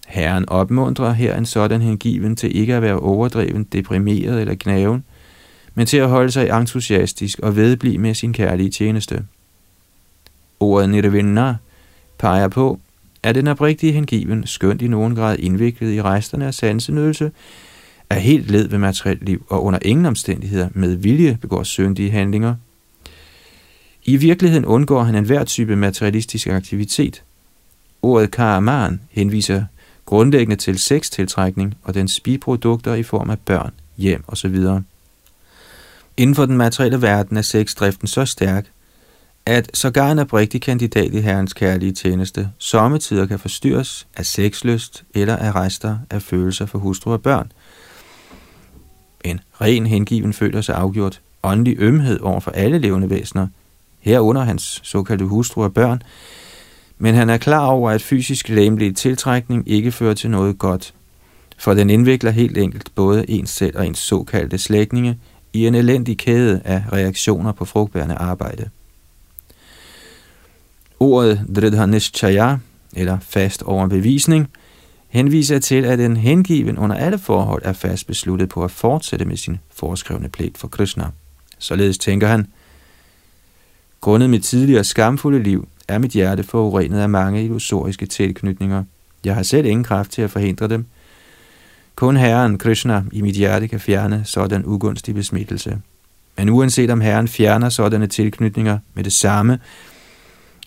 [0.07, 5.03] Herren opmuntrer her en sådan hengiven til ikke at være overdreven, deprimeret eller gnaven,
[5.75, 9.25] men til at holde sig entusiastisk og vedblive med sin kærlige tjeneste.
[10.59, 11.55] Ordet nirvana
[12.17, 12.79] peger på,
[13.23, 17.31] er den oprigtige hengiven, skønt i nogen grad indviklet i resterne af sansenydelse,
[18.09, 22.55] er helt led ved materielt liv og under ingen omstændigheder med vilje begår syndige handlinger.
[24.03, 27.23] I virkeligheden undgår han enhver type materialistisk aktivitet.
[28.01, 29.63] Ordet karaman henviser
[30.05, 34.55] grundlæggende til sextiltrækning og dens biprodukter i form af børn, hjem osv.
[36.17, 38.65] Inden for den materielle verden er sexdriften så stærk,
[39.45, 45.35] at sågar en oprigtig kandidat i Herrens kærlige tjeneste sommetider kan forstyrres af sexlyst eller
[45.35, 47.51] af rester af følelser for hustru og børn.
[49.23, 53.47] En ren hengiven føler sig afgjort åndelig ømhed over for alle levende væsener,
[53.99, 56.01] herunder hans såkaldte hustru og børn,
[56.97, 60.93] men han er klar over, at fysisk læmelig tiltrækning ikke fører til noget godt,
[61.57, 65.19] for den indvikler helt enkelt både ens selv og ens såkaldte slægtninge
[65.53, 68.69] i en elendig kæde af reaktioner på frugtbærende arbejde.
[71.01, 72.57] Ordet dridhanishchaya,
[72.93, 74.47] eller fast overbevisning,
[75.09, 79.37] henviser til, at en hengiven under alle forhold er fast besluttet på at fortsætte med
[79.37, 81.05] sin foreskrevne pligt for Krishna.
[81.59, 82.47] Således tænker han,
[84.01, 88.83] grundet mit tidligere skamfulde liv er mit hjerte forurenet af mange illusoriske tilknytninger.
[89.25, 90.85] Jeg har selv ingen kraft til at forhindre dem.
[91.95, 95.81] Kun Herren Krishna i mit hjerte kan fjerne sådan ugunstig besmittelse.
[96.37, 99.59] Men uanset om Herren fjerner sådanne tilknytninger med det samme,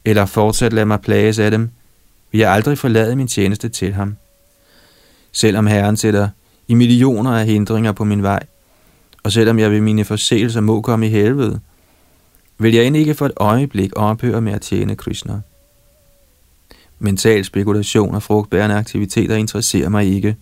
[0.05, 1.71] eller fortsat lade mig plages af dem,
[2.33, 4.17] vil jeg aldrig forlade min tjeneste til ham.
[5.33, 6.29] Selvom Herren sætter
[6.69, 8.43] i millioner af hindringer på min vej,
[9.23, 11.61] og selvom jeg ved mine forseelser må komme i helvede,
[12.59, 15.41] vil jeg end ikke for et øjeblik ophøre med at tjene Krishna.
[16.99, 20.37] Mental spekulation og frugtbærende aktiviteter interesserer mig ikke.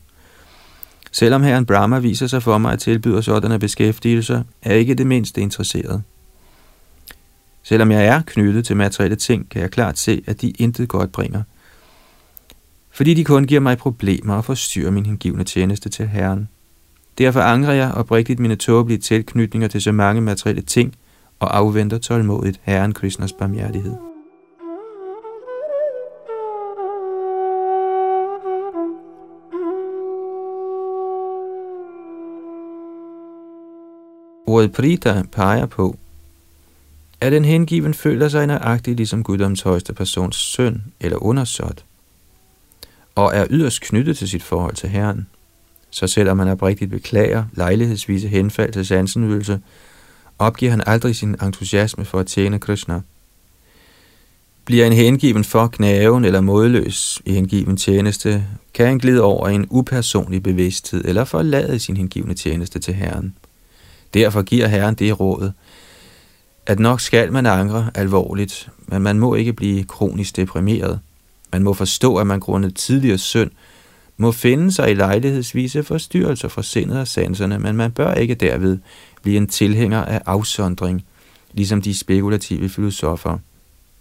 [1.12, 5.06] Selvom herren Brahma viser sig for mig at tilbyde sådanne beskæftigelser, er jeg ikke det
[5.06, 6.02] mindste interesseret.
[7.62, 11.12] Selvom jeg er knyttet til materielle ting, kan jeg klart se, at de intet godt
[11.12, 11.42] bringer.
[12.90, 16.48] Fordi de kun giver mig problemer og forstyrrer min hengivne tjeneste til Herren.
[17.18, 20.94] Derfor angrer jeg oprigtigt mine tåbelige tilknytninger til så mange materielle ting
[21.40, 23.94] og afventer tålmodigt Herren Krishnas barmhjertighed.
[34.46, 35.96] Ordet Prita peger på,
[37.22, 41.84] at en hengiven føler sig nøjagtig ligesom Guddoms højeste persons søn eller undersåt,
[43.14, 45.26] og er yderst knyttet til sit forhold til Herren.
[45.90, 49.60] Så selvom han oprigtigt beklager lejlighedsvise henfald til sansenydelse,
[50.38, 53.00] opgiver han aldrig sin entusiasme for at tjene Krishna.
[54.64, 58.44] Bliver en hengiven for knæven eller modløs i hengiven tjeneste,
[58.74, 63.34] kan han glide over i en upersonlig bevidsthed eller forlade sin hengivne tjeneste til Herren.
[64.14, 65.50] Derfor giver Herren det råd,
[66.66, 71.00] at nok skal man angre alvorligt, men man må ikke blive kronisk deprimeret.
[71.52, 73.50] Man må forstå, at man grundet tidligere synd
[74.16, 78.78] må finde sig i lejlighedsvise forstyrrelser fra sindet og sanserne, men man bør ikke derved
[79.22, 81.04] blive en tilhænger af afsondring,
[81.52, 83.38] ligesom de spekulative filosofer.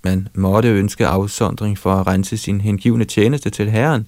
[0.03, 4.07] Man måtte ønske afsondring for at rense sin hengivne tjeneste til Herren,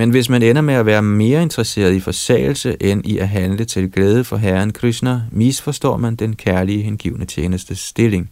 [0.00, 3.64] men hvis man ender med at være mere interesseret i forsagelse end i at handle
[3.64, 8.30] til glæde for Herren Krishna, misforstår man den kærlige hengivne tjenestes stilling.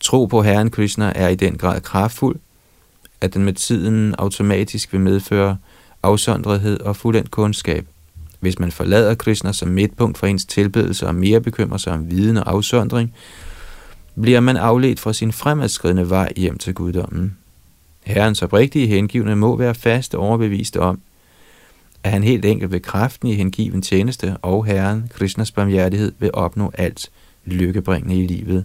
[0.00, 2.36] Tro på Herren Krishna er i den grad kraftfuld,
[3.20, 5.56] at den med tiden automatisk vil medføre
[6.02, 7.86] afsondrethed og fuldendt kundskab.
[8.40, 12.36] Hvis man forlader Krishna som midtpunkt for ens tilbedelse og mere bekymrer sig om viden
[12.36, 13.14] og afsondring,
[14.22, 17.36] bliver man afledt fra sin fremadskridende vej hjem til guddommen.
[18.10, 21.00] Herrens oprigtige hengivne må være fast overbevist om,
[22.02, 26.72] at han helt enkelt ved kraften i hengiven tjeneste og Herren, Krishnas barmhjertighed, vil opnå
[26.74, 27.10] alt
[27.44, 28.64] lykkebringende i livet.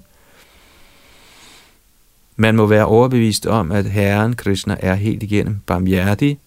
[2.36, 6.40] Man må være overbevist om, at Herren Krishna er helt igennem barmhjertig,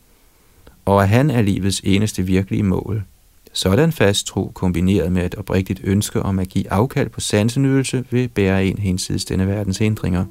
[0.85, 3.03] og at han er livets eneste virkelige mål.
[3.53, 8.29] Sådan fast tro kombineret med et oprigtigt ønske om at give afkald på sansenydelse vil
[8.29, 10.25] bære en hensides denne verdens hindringer.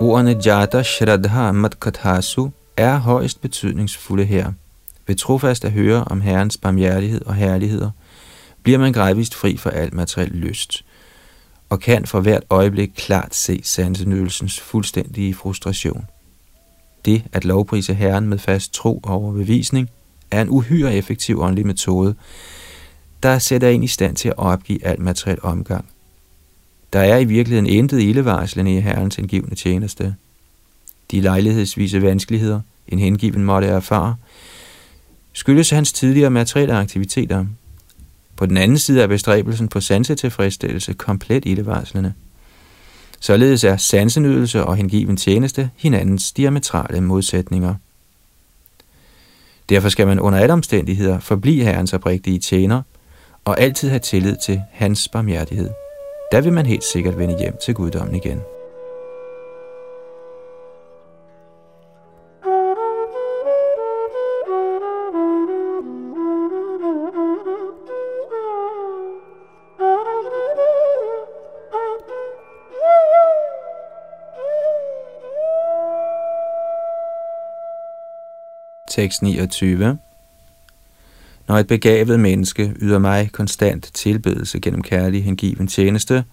[0.00, 4.52] Ordene Jata Shraddha Matkathasu er højst betydningsfulde her.
[5.06, 7.90] Ved trofast at høre om Herrens barmhjertighed og herligheder,
[8.62, 10.84] bliver man gradvist fri for alt materiel lyst,
[11.68, 16.06] og kan for hvert øjeblik klart se sansenydelsens fuldstændige frustration.
[17.04, 19.90] Det at lovprise Herren med fast tro og overbevisning
[20.30, 22.14] er en uhyre effektiv åndelig metode,
[23.22, 25.84] der sætter en i stand til at opgive alt materiel omgang.
[26.92, 30.14] Der er i virkeligheden intet ildevarslende i Herrens hengivne tjeneste.
[31.10, 34.16] De lejlighedsvise vanskeligheder, en hengiven måtte erfare,
[35.32, 37.46] skyldes hans tidligere materielle aktiviteter.
[38.36, 42.12] På den anden side er bestræbelsen på sansetilfredsstillelse komplet ildevarslende.
[43.20, 47.74] Således er sansenydelse og hengiven tjeneste hinandens diametrale modsætninger.
[49.68, 52.82] Derfor skal man under alle omstændigheder forblive herrens oprigtige tjener
[53.44, 55.70] og altid have tillid til hans barmhjertighed.
[56.32, 58.42] Der vil man helt sikkert vende hjem til guddommen igen.
[78.86, 79.98] Tekst 29
[81.48, 86.24] når et begavet menneske yder mig konstant tilbedelse gennem kærlig hengiven tjeneste,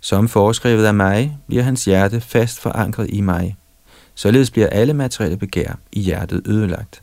[0.00, 3.56] som foreskrevet af mig, bliver hans hjerte fast forankret i mig.
[4.14, 7.02] Således bliver alle materielle begær i hjertet ødelagt.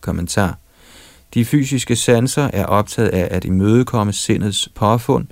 [0.00, 0.58] Kommentar
[1.34, 5.26] De fysiske sanser er optaget af at imødekomme sindets påfund,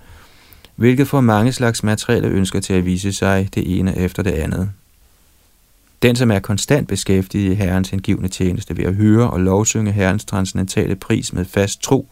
[0.77, 4.71] hvilket får mange slags materielle ønsker til at vise sig det ene efter det andet.
[6.03, 10.25] Den, som er konstant beskæftiget i Herrens hengivne tjeneste ved at høre og lovsynge Herrens
[10.25, 12.09] transcendentale pris med fast tro,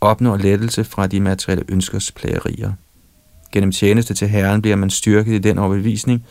[0.00, 2.72] opnår lettelse fra de materielle ønskers plagerier.
[3.52, 6.24] Gennem tjeneste til Herren bliver man styrket i den overbevisning,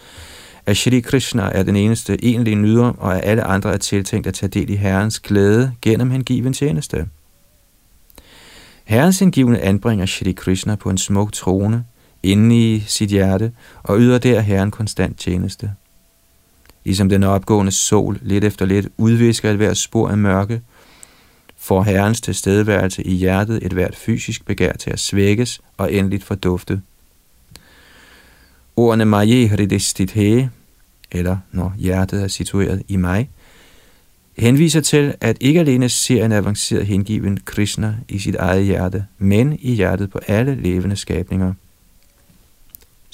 [0.65, 4.33] at Shri Krishna er den eneste egentlige nyder, og at alle andre er tiltænkt at
[4.33, 7.07] tage del i Herrens glæde gennem hengiven tjeneste.
[8.85, 11.83] Herrens hengivne anbringer Shri Krishna på en smuk trone
[12.23, 13.51] inde i sit hjerte
[13.83, 15.71] og yder der Herren konstant tjeneste.
[16.88, 20.61] Ligesom den opgående sol lidt efter lidt udvisker et hvert spor af mørke,
[21.57, 26.81] får Herrens tilstedeværelse i hjertet et hvert fysisk begær til at svækkes og endeligt fordufte.
[28.75, 30.49] Ordene Maje Hridistithe,
[31.11, 33.29] eller når hjertet er situeret i mig,
[34.38, 39.57] henviser til, at ikke alene ser en avanceret hengiven Krishna i sit eget hjerte, men
[39.61, 41.53] i hjertet på alle levende skabninger–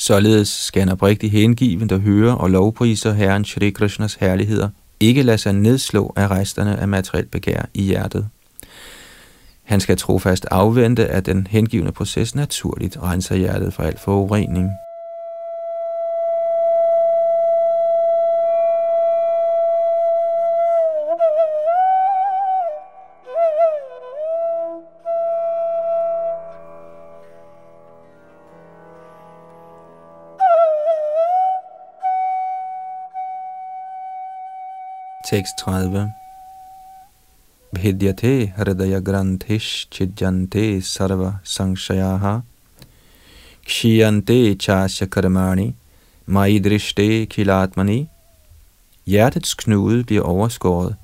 [0.06, 5.38] Således skal en oprigtig hengiven, der hører og lovpriser Herren Shri Krishnas herligheder, ikke lade
[5.38, 8.28] sig nedslå af resterne af materiel begær i hjertet.
[9.64, 14.70] Han skal trofast afvente, at den hengivende proces naturligt renser hjertet for al forurening.
[35.34, 36.11] 36.
[37.73, 42.41] Bhidyate hridaya granthish chidjante sarva sangshayaha.
[43.65, 45.73] Kshiyante chasya karmani.
[46.27, 48.09] Maidrishte kilatmani.
[49.05, 50.95] Hjertets knude bliver overskåret,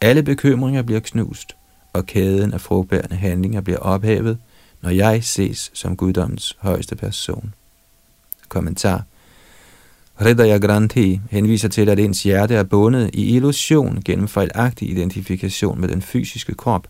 [0.00, 1.56] alle bekymringer bliver knust,
[1.92, 4.38] og kæden af frugtbærende handlinger bliver ophævet,
[4.82, 7.54] når jeg ses som guddommens højeste person.
[8.48, 9.04] Kommentar–
[10.20, 15.88] Hridaya Granthi henviser til, at ens hjerte er bundet i illusion gennem fejlagtig identifikation med
[15.88, 16.86] den fysiske krop.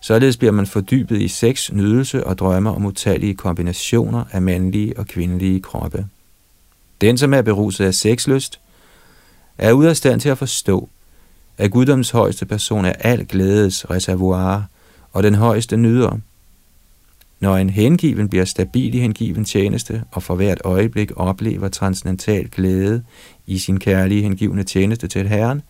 [0.00, 5.06] Således bliver man fordybet i sex, nydelse og drømmer om utallige kombinationer af mandlige og
[5.06, 6.06] kvindelige kroppe.
[7.00, 8.60] Den, som er beruset af sexlyst,
[9.58, 10.88] er ude af stand til at forstå,
[11.58, 14.64] at guddoms højeste person er al glædes reservoir
[15.12, 16.18] og den højeste nyder.
[17.40, 23.02] Når en hengiven bliver stabil i hengiven tjeneste og for hvert øjeblik oplever transcendental glæde
[23.46, 25.62] i sin kærlige hengivende tjeneste til Herren,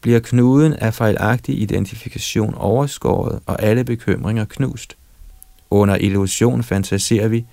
[0.00, 4.96] bliver knuden af fejlagtig identifikation overskåret og alle bekymringer knust.
[5.70, 7.44] Under illusion fantaserer vi,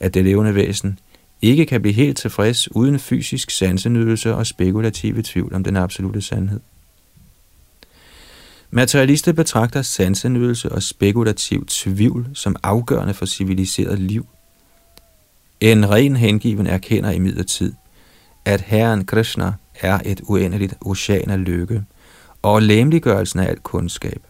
[0.00, 0.98] at det levende væsen
[1.42, 6.60] ikke kan blive helt tilfreds uden fysisk sansenydelse og spekulative tvivl om den absolute sandhed.
[8.70, 14.26] Materialister betragter sansenydelse og spekulativ tvivl som afgørende for civiliseret liv.
[15.60, 17.72] En ren hengiven erkender i midlertid,
[18.44, 21.84] at Herren Krishna er et uendeligt ocean af lykke
[22.42, 24.22] og læmliggørelsen af alt kundskab.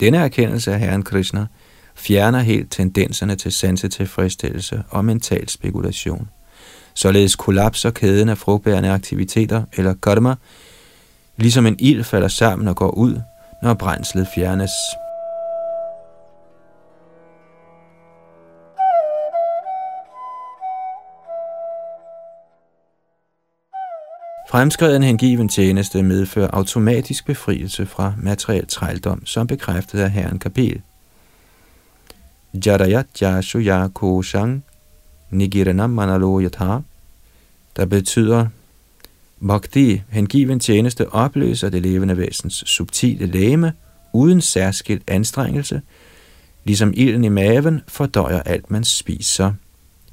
[0.00, 1.46] Denne erkendelse af Herren Krishna
[1.94, 6.28] fjerner helt tendenserne til sansetilfredsstillelse og mental spekulation.
[6.94, 10.34] Således kollapser kæden af frugtbærende aktiviteter eller karma,
[11.36, 13.20] ligesom en ild falder sammen og går ud,
[13.64, 14.70] når brændslet fjernes.
[24.50, 30.82] Fremskreden hengiven tjeneste medfører automatisk befrielse fra materiel trældom, som bekræftet af herren Kapil.
[32.66, 34.64] Jadayat Jashuya Koshang
[35.30, 36.78] Nigiranam Manalo Yatha,
[37.76, 38.46] der betyder
[39.40, 43.72] Bhakti, hengiven tjeneste, opløser det levende væsens subtile læme
[44.12, 45.82] uden særskilt anstrengelse,
[46.64, 49.52] ligesom ilden i maven fordøjer alt, man spiser.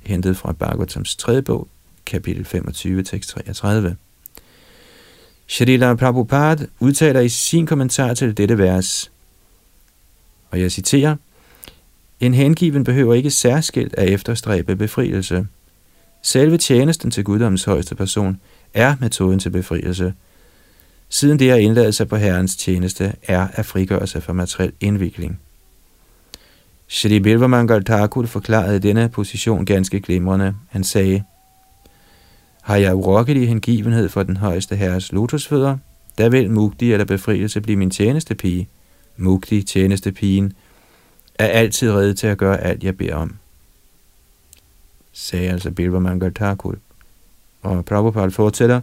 [0.03, 1.41] Hentet fra Bhagavatams 3.
[1.41, 1.67] bog,
[2.05, 3.95] kapitel 25, tekst 33.
[5.47, 9.11] Shrila Prabhupada udtaler i sin kommentar til dette vers,
[10.51, 11.15] og jeg citerer,
[12.19, 15.47] En hengiven behøver ikke særskilt at efterstræbe befrielse.
[16.21, 18.39] Selve tjenesten til Guddoms højeste person
[18.73, 20.13] er metoden til befrielse.
[21.09, 25.39] Siden det at indlade sig på Herrens tjeneste er at frigøre sig fra materiel indvikling.
[26.87, 30.55] Shri Bilvamangal Thakur forklarede denne position ganske glimrende.
[30.69, 31.23] Han sagde,
[32.61, 35.77] har jeg urokkelig hengivenhed for den højeste herres lotusfødder,
[36.17, 38.69] der vil mugti eller befrielse blive min tjenestepige.
[39.17, 40.53] Mugti, tjenestepigen,
[41.35, 43.35] er altid reddet til at gøre alt, jeg beder om,
[45.11, 46.75] sagde altså Bilvamangal Thakur.
[47.61, 48.81] Og Prabhupada fortsætter,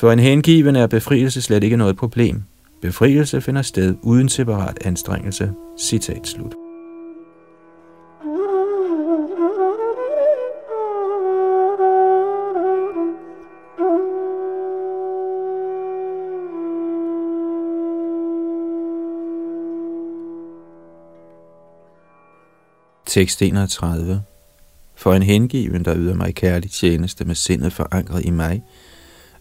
[0.00, 2.42] for en hengiven er befrielse slet ikke noget problem.
[2.82, 5.52] Befrielse finder sted uden separat anstrengelse.
[5.78, 6.54] Citat slut.
[23.42, 24.27] 31.
[24.98, 28.62] For en hengiven, der yder mig kærlig tjeneste med sindet forankret i mig,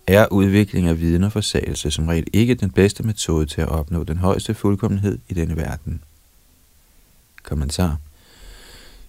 [0.08, 4.04] er udvikling af viden og forsagelse som regel ikke den bedste metode til at opnå
[4.04, 6.02] den højeste fuldkommenhed i denne verden.
[7.44, 7.98] Kommentar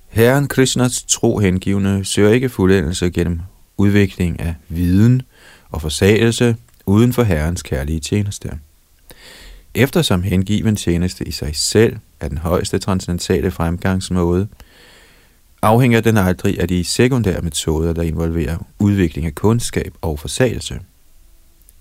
[0.09, 3.40] Herren Krishnas tro hengivende søger ikke fuldendelse gennem
[3.76, 5.22] udvikling af viden
[5.70, 8.51] og forsagelse uden for Herrens kærlige tjeneste.
[9.74, 14.49] Eftersom hengiven tjeneste i sig selv er den højeste transcendentale fremgangsmåde,
[15.63, 20.81] afhænger den aldrig af de sekundære metoder, der involverer udvikling af kundskab og forsagelse.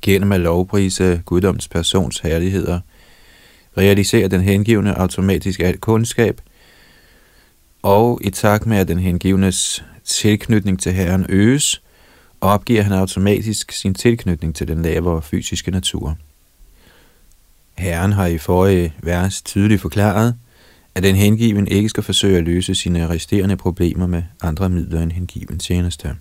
[0.01, 2.79] Gennem at lovprise guddoms persons herligheder,
[3.77, 6.41] realiserer den hengivne automatisk alt kundskab,
[7.81, 11.81] og i takt med, at den hengivnes tilknytning til Herren øges,
[12.41, 16.17] opgiver han automatisk sin tilknytning til den lavere fysiske natur.
[17.77, 20.35] Herren har i forrige vers tydeligt forklaret,
[20.97, 25.11] at den hengiven ikke skal forsøge at løse sine resterende problemer med andre midler end
[25.11, 26.15] hengiven tjeneste.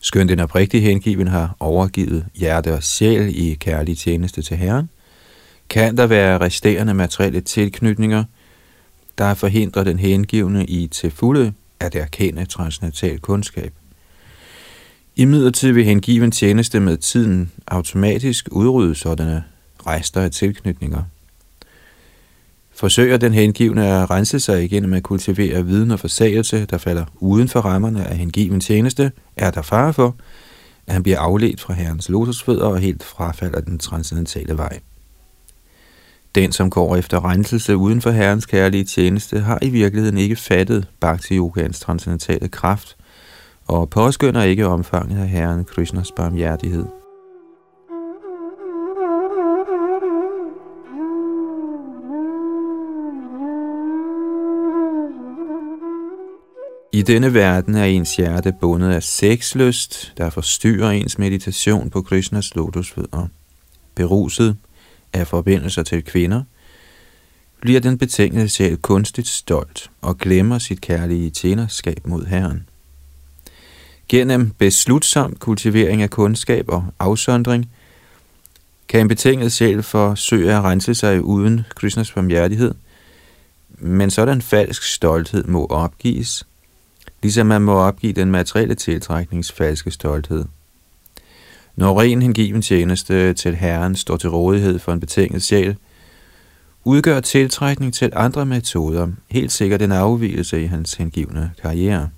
[0.00, 4.90] Skønt den oprigtige hengiven har overgivet hjerte og sjæl i kærlig tjeneste til Herren,
[5.68, 8.24] kan der være resterende materielle tilknytninger,
[9.18, 13.72] der forhindrer den hengivne i til fulde at erkende transnatal kundskab.
[15.16, 19.44] I midlertid vil hengiven tjeneste med tiden automatisk udrydde sådanne
[19.86, 21.02] rester af tilknytninger.
[22.80, 27.48] Forsøger den hengivne at rense sig igennem at kultivere viden og forsagelse, der falder uden
[27.48, 30.16] for rammerne af hengiven tjeneste, er der fare for,
[30.86, 34.78] at han bliver afledt fra herrens lotusfødder og helt frafalder den transcendentale vej.
[36.34, 40.86] Den, som går efter renselse uden for herrens kærlige tjeneste, har i virkeligheden ikke fattet
[41.00, 42.96] Bhakti Yogans transcendentale kraft
[43.66, 46.99] og påskynder ikke omfanget af Herren Krishnas barmhjertighed.
[56.92, 62.54] I denne verden er ens hjerte bundet af sexlyst, der forstyrrer ens meditation på Krishnas
[62.54, 63.26] lotusfødder.
[63.94, 64.56] Beruset
[65.12, 66.42] af forbindelser til kvinder,
[67.60, 72.68] bliver den betingede sjæl kunstigt stolt og glemmer sit kærlige tjenerskab mod Herren.
[74.08, 77.70] Gennem beslutsom kultivering af kundskab og afsondring,
[78.88, 82.74] kan en betinget sjæl forsøge at rense sig uden Krishnas barmhjertighed,
[83.78, 86.46] men sådan falsk stolthed må opgives–
[87.22, 90.44] ligesom man må opgive den materielle tiltræknings falske stolthed.
[91.76, 95.76] Når ren hengiven tjeneste til Herren står til rådighed for en betinget sjæl,
[96.84, 102.10] udgør tiltrækning til andre metoder helt sikkert en afvielse i hans hengivne karriere.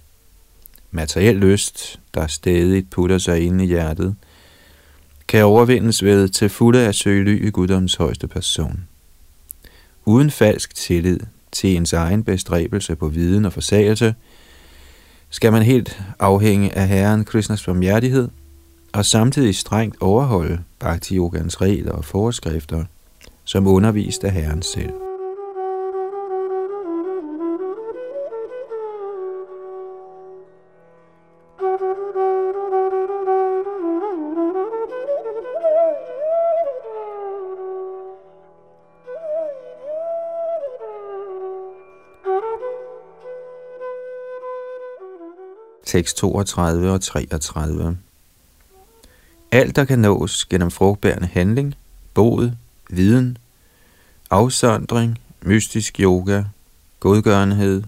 [0.90, 4.14] Materiel lyst, der stadig putter sig ind i hjertet,
[5.28, 8.88] kan overvindes ved til fulde at søge ly i guddoms højeste person.
[10.04, 11.20] Uden falsk tillid
[11.52, 14.14] til ens egen bestræbelse på viden og forsagelse–
[15.32, 18.28] skal man helt afhænge af Herren Krishnas barmhjertighed,
[18.92, 22.84] og samtidig strengt overholde Bhakti Yogans regler og forskrifter,
[23.44, 25.01] som undervist af Herren selv.
[45.92, 47.96] Tekst 32 og 33.
[49.50, 51.74] Alt, der kan nås gennem frugtbærende handling,
[52.14, 52.50] bod,
[52.90, 53.38] viden,
[54.30, 56.42] afsondring, mystisk yoga,
[57.00, 57.82] godgørenhed,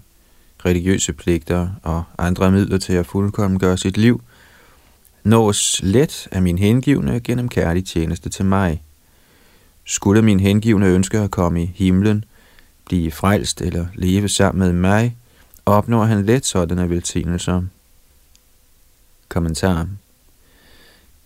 [0.65, 4.23] religiøse pligter og andre midler til at fuldkommen gøre sit liv,
[5.25, 8.83] nås let af min hengivne gennem kærlig tjeneste til mig.
[9.85, 12.25] Skulle min hengivne ønske at komme i himlen,
[12.87, 15.17] blive frelst eller leve sammen med mig,
[15.67, 17.63] opnår han let sådanne velsignelser.
[19.29, 19.87] Kommentar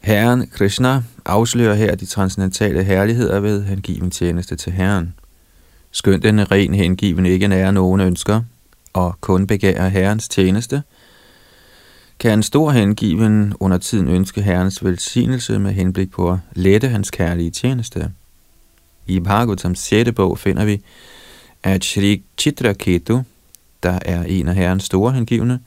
[0.00, 5.14] Herren Krishna afslører her de transcendentale herligheder ved hengiven tjeneste til Herren.
[5.90, 8.42] Skønt denne ren hengiven ikke nærer nogen ønsker,
[8.92, 10.82] og kun begærer Herrens tjeneste,
[12.18, 17.10] kan en stor hengiven under tiden ønske Herrens velsignelse med henblik på at lette hans
[17.10, 18.10] kærlige tjeneste.
[19.06, 20.12] I Bhagavatams 6.
[20.12, 20.82] bog finder vi,
[21.62, 23.22] at Shri Chitraketu,
[23.82, 25.60] der er en af Herrens store hengivne,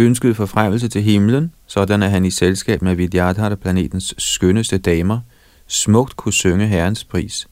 [0.00, 5.20] ønskede forfremmelse til himlen, sådan at han i selskab med Vidyadhara planetens skønneste damer
[5.66, 7.48] smukt kunne synge herrens pris.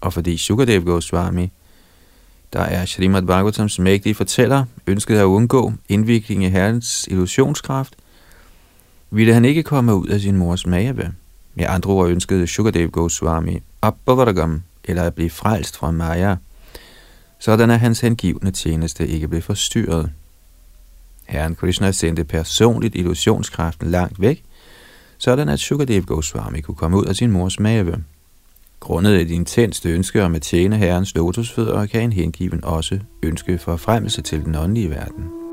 [0.00, 1.52] Og fordi Sukadev Goswami,
[2.52, 7.96] der er Srimad Bhagavatams mægtige fortæller, ønskede at undgå indvikling i herrens illusionskraft,
[9.10, 11.12] ville han ikke komme ud af sin mors mave.
[11.54, 16.36] Med andre ord ønskede Sukadev Goswami Abhavaragam, eller at blive frelst fra Maya,
[17.38, 20.10] sådan at hans hengivne tjeneste ikke blev forstyrret.
[21.26, 24.44] Herren Krishna sendte personligt illusionskraften langt væk,
[25.18, 28.04] sådan at Sukadev Goswami kunne komme ud af sin mors mave.
[28.80, 34.22] Grundet et intenst ønske om at tjene herrens lotusfødder, kan en hengiven også ønske forfremmelse
[34.22, 35.45] til den åndelige verden.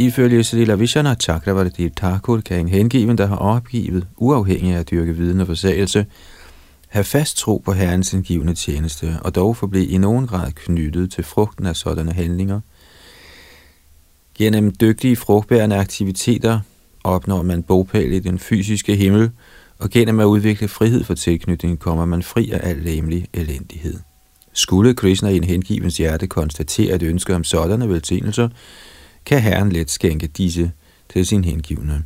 [0.00, 5.16] Ifølge Srila Vishana Chakravarti Thakur kan en hengiven, der har opgivet, uafhængig af at dyrke
[5.16, 6.06] viden og forsagelse,
[6.88, 11.24] have fast tro på Herrens indgivende tjeneste, og dog forblive i nogen grad knyttet til
[11.24, 12.60] frugten af sådanne handlinger.
[14.38, 16.60] Gennem dygtige frugtbærende aktiviteter
[17.04, 19.30] opnår man bogpæl i den fysiske himmel,
[19.78, 23.98] og gennem at udvikle frihed for tilknytning kommer man fri af al læmelig elendighed.
[24.52, 28.48] Skulle Krishna i en hengivens hjerte konstatere et ønske om sådanne velsignelser,
[29.30, 30.72] kan Herren let skænke disse
[31.12, 32.04] til sin hengivne.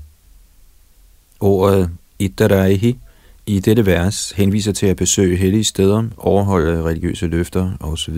[1.41, 2.99] Ordet Ittaraihi
[3.47, 8.17] i dette vers henviser til at besøge hellige steder, overholde religiøse løfter osv.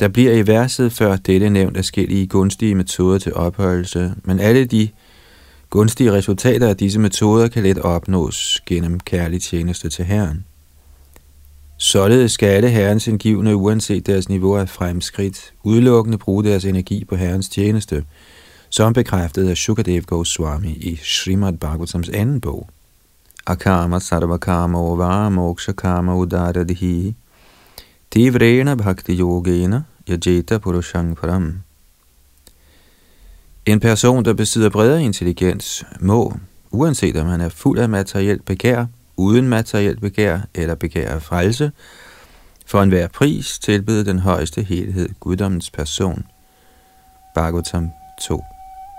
[0.00, 4.88] Der bliver i verset før dette nævnt forskellige gunstige metoder til opholdelse, men alle de
[5.70, 10.44] gunstige resultater af disse metoder kan let opnås gennem kærlig tjeneste til Herren.
[11.82, 17.16] Således skal alle herrens indgivende, uanset deres niveau af fremskridt, udelukkende bruge deres energi på
[17.16, 18.04] herrens tjeneste,
[18.68, 22.68] som bekræftet af Shukadev Goswami i Srimad Bhagavatams anden bog.
[23.46, 27.14] Akama sarvakama ovara moksha kama Udaradhi
[28.10, 31.54] tivrena bhakti yogena yajeta purushang param.
[33.66, 36.34] En person, der besidder bredere intelligens, må,
[36.70, 38.86] uanset om han er fuld af materielt begær,
[39.20, 41.72] uden materielt begær eller begær af frelse,
[42.66, 46.26] for enhver pris tilbyde den højeste helhed guddommens person.
[47.34, 47.90] Bhagavatam
[48.20, 48.42] 2,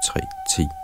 [0.07, 0.19] 3,
[0.55, 0.80] 10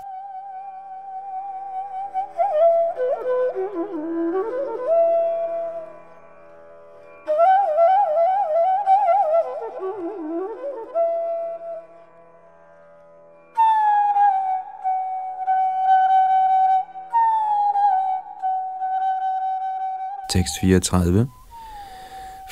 [20.47, 21.27] Tekst 34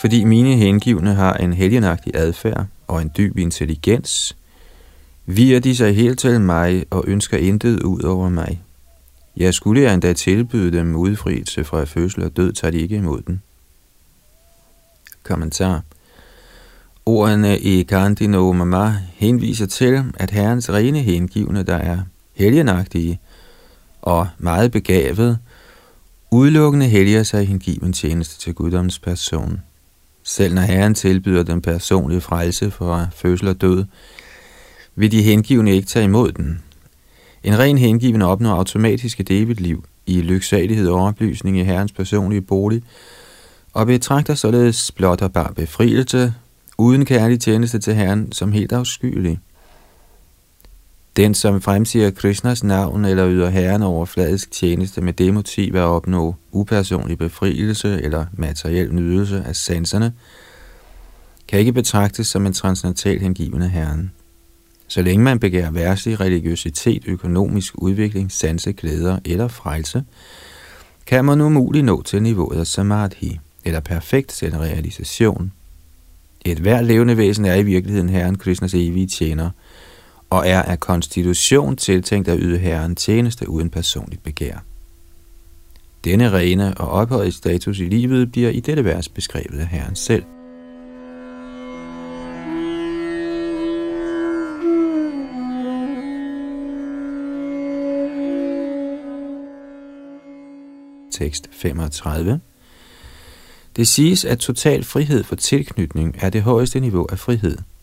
[0.01, 4.37] Fordi mine hengivne har en helgenagtig adfærd og en dyb intelligens,
[5.25, 8.61] virer de sig helt til mig og ønsker intet ud over mig.
[9.37, 13.21] Jeg skulle jeg endda tilbyde dem udfrielse fra fødsel og død, tager de ikke imod
[13.21, 13.41] den.
[15.23, 15.81] Kommentar
[17.05, 21.99] Ordene i Kandino Mama henviser til, at herrens rene hengivne, der er
[22.33, 23.19] helgenagtige
[24.01, 25.39] og meget begavet,
[26.36, 29.61] udelukkende helliger sig i hengiven tjeneste til guddommens person.
[30.23, 33.86] Selv når Herren tilbyder den personlige frelse fra fødsel og død,
[34.95, 36.63] vil de hengivne ikke tage imod den.
[37.43, 42.41] En ren hengiven opnår automatisk et evigt liv i lyksalighed og oplysning i Herrens personlige
[42.41, 42.83] bolig,
[43.73, 46.33] og betragter således blot og bare befrielse,
[46.77, 49.39] uden kærlig tjeneste til Herren, som helt afskyelig.
[51.18, 56.36] Den, som fremsiger Krishnas navn eller yder herren overfladisk tjeneste med det motiv at opnå
[56.51, 60.13] upersonlig befrielse eller materiel nydelse af sanserne,
[61.47, 64.11] kan ikke betragtes som en transcendental hengivende herren.
[64.88, 70.03] Så længe man begærer værtslig religiøsitet, økonomisk udvikling, sanse, glæder eller frelse,
[71.05, 75.51] kan man umuligt nå til niveauet af samadhi, eller perfekt selvrealisation.
[76.45, 79.49] Et hver levende væsen er i virkeligheden Herren Krishnas evige tjener–
[80.36, 84.57] og er af konstitution tiltænkt at yde Herren tjeneste uden personligt begær.
[86.03, 90.23] Denne rene og ophøjet status i livet bliver i dette vers beskrevet af Herren selv.
[101.11, 102.39] Tekst 35
[103.75, 107.57] Det siges, at total frihed for tilknytning er det højeste niveau af frihed–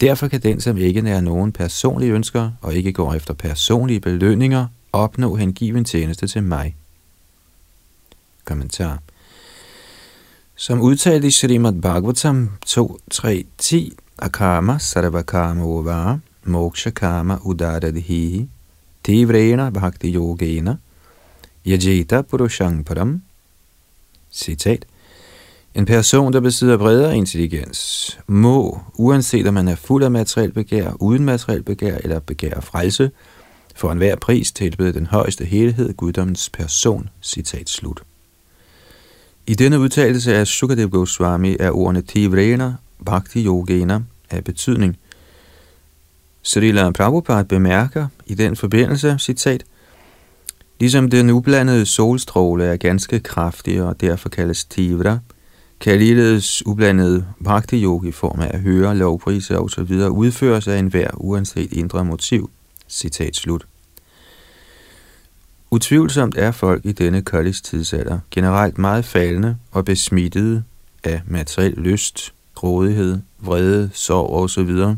[0.00, 4.66] Derfor kan den, som ikke nærer nogen personlige ønsker og ikke går efter personlige belønninger,
[4.92, 6.76] opnå hengiven tjeneste til mig.
[8.44, 8.98] Kommentar.
[10.56, 13.76] Som udtalt i Srimad Bhagavatam 2.3.10,
[14.18, 18.48] Akama sarvakama ova, moksha kama udaradhihi,
[19.04, 20.76] tivrena bhakti yogena,
[21.66, 23.22] yajita purushang param.
[24.32, 24.86] Citat.
[25.74, 30.92] En person, der besidder bredere intelligens, må, uanset om man er fuld af materiel begær,
[31.00, 33.10] uden materiel begær eller begær frelse,
[33.74, 37.08] for enhver pris tilbede den højeste helhed, guddommens person.
[37.22, 38.02] Citat slut.
[39.46, 42.72] I denne udtalelse af Sukadev Goswami er ordene Tivrena,
[43.06, 44.00] Bhakti Yogena
[44.30, 44.96] af betydning.
[46.42, 49.64] Srila Prabhupada bemærker i den forbindelse, citat,
[50.80, 55.18] Ligesom den ublandede solstråle er ganske kraftig og derfor kaldes Tivra,
[55.80, 60.68] kan ligeledes ublandet bhakti yoga i form af at høre, lovpriser og så videre udføres
[60.68, 62.50] af enhver uanset indre motiv.
[62.88, 63.66] Citat slut.
[65.70, 70.64] Utvivlsomt er folk i denne koldes tidsalder generelt meget faldende og besmittede
[71.04, 74.96] af materiel lyst, grådighed, vrede, sorg og så videre.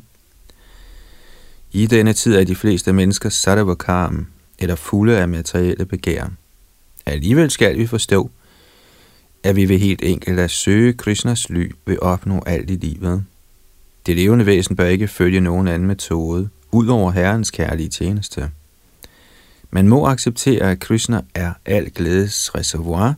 [1.73, 4.27] I denne tid er de fleste mennesker sadavakam,
[4.59, 6.27] eller fulde af materielle begær.
[7.07, 8.31] Alligevel skal vi forstå,
[9.47, 13.25] at vi ved helt enkelt at søge Krishnas ly vil opnå alt i livet.
[14.07, 18.51] Det levende væsen bør ikke følge nogen anden metode, ud over Herrens kærlige tjeneste.
[19.71, 23.15] Man må acceptere, at Krishna er al glædes reservoir,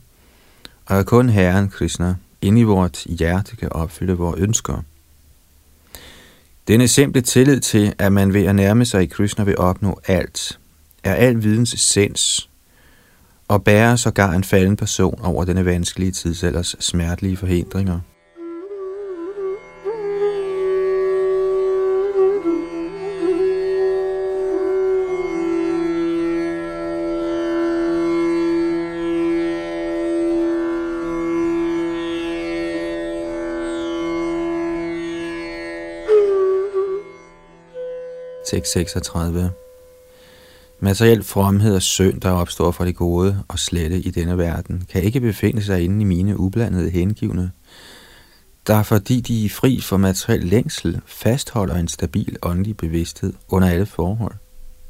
[0.85, 4.83] og at kun Herren Krishna inde i vort hjerte kan opfylde vores ønsker.
[6.67, 10.59] Denne simple tillid til, at man ved at nærme sig i Krishna vil opnå alt,
[11.03, 12.48] er al videns essens,
[13.49, 17.99] og bærer sågar en falden person over denne vanskelige tidsalders smertelige forhindringer.
[38.45, 39.51] Tekst 36
[40.81, 45.03] Materiel fromhed og synd, der opstår fra det gode og slette i denne verden, kan
[45.03, 47.51] ikke befinde sig inde i mine ublandede hengivne,
[48.67, 53.85] der fordi de er fri for materiel længsel, fastholder en stabil åndelig bevidsthed under alle
[53.85, 54.35] forhold.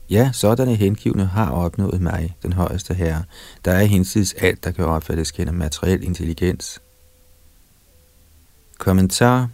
[0.09, 3.23] Ja, sådanne hengivne har opnået mig, den højeste herre.
[3.65, 6.81] Der er hinsides alt, der kan opfattes gennem materiel intelligens.
[8.77, 9.49] Kommentar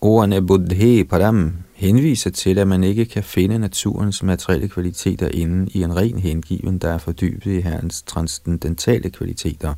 [0.00, 5.82] Ordene buddhe param henviser til, at man ikke kan finde naturens materielle kvaliteter inden i
[5.82, 9.74] en ren hengiven, der er fordybet i herrens transcendentale kvaliteter.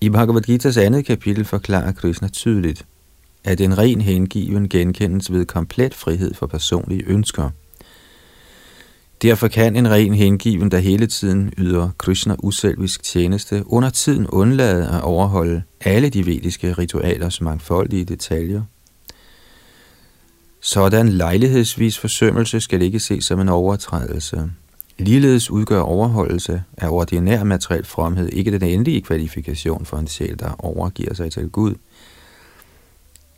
[0.00, 2.86] I Bhagavad Gita's andet kapitel forklarer Krishna tydeligt,
[3.44, 7.50] at en ren hengiven genkendes ved komplet frihed for personlige ønsker.
[9.24, 14.88] Derfor kan en ren hengiven, der hele tiden yder Krishna uselvisk tjeneste, under tiden undlade
[14.88, 18.62] at overholde alle de vediske ritualers mangfoldige detaljer.
[20.60, 24.50] Sådan lejlighedsvis forsømmelse skal ikke ses som en overtrædelse.
[24.98, 30.64] Ligeledes udgør overholdelse af ordinær materiel fromhed ikke den endelige kvalifikation for en sjæl, der
[30.64, 31.74] overgiver sig til Gud–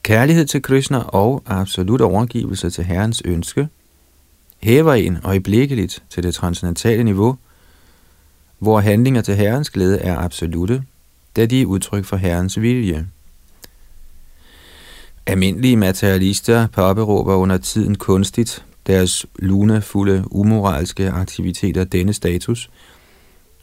[0.02, 3.68] Kærlighed til Krishna og absolut overgivelse til Herrens ønske
[4.58, 7.36] hæver en øjeblikkeligt til det transcendentale niveau,
[8.58, 10.82] hvor handlinger til Herrens glæde er absolute,
[11.36, 13.06] da de er udtryk for Herrens vilje.
[15.26, 22.70] Almindelige materialister påberåber under tiden kunstigt deres lunefulde, umoralske aktiviteter denne status,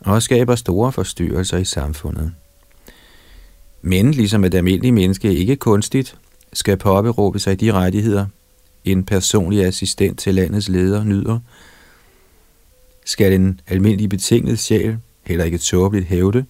[0.02, 2.34] og skaber store forstyrrelser i samfundet.
[3.82, 6.16] Men ligesom et almindeligt menneske ikke kunstigt
[6.54, 8.26] skal påberåbe sig de rettigheder,
[8.86, 11.40] en personlig assistent til landets leder nyder,
[13.06, 16.46] skal den almindelige betinget sjæl heller ikke tåbeligt hævde,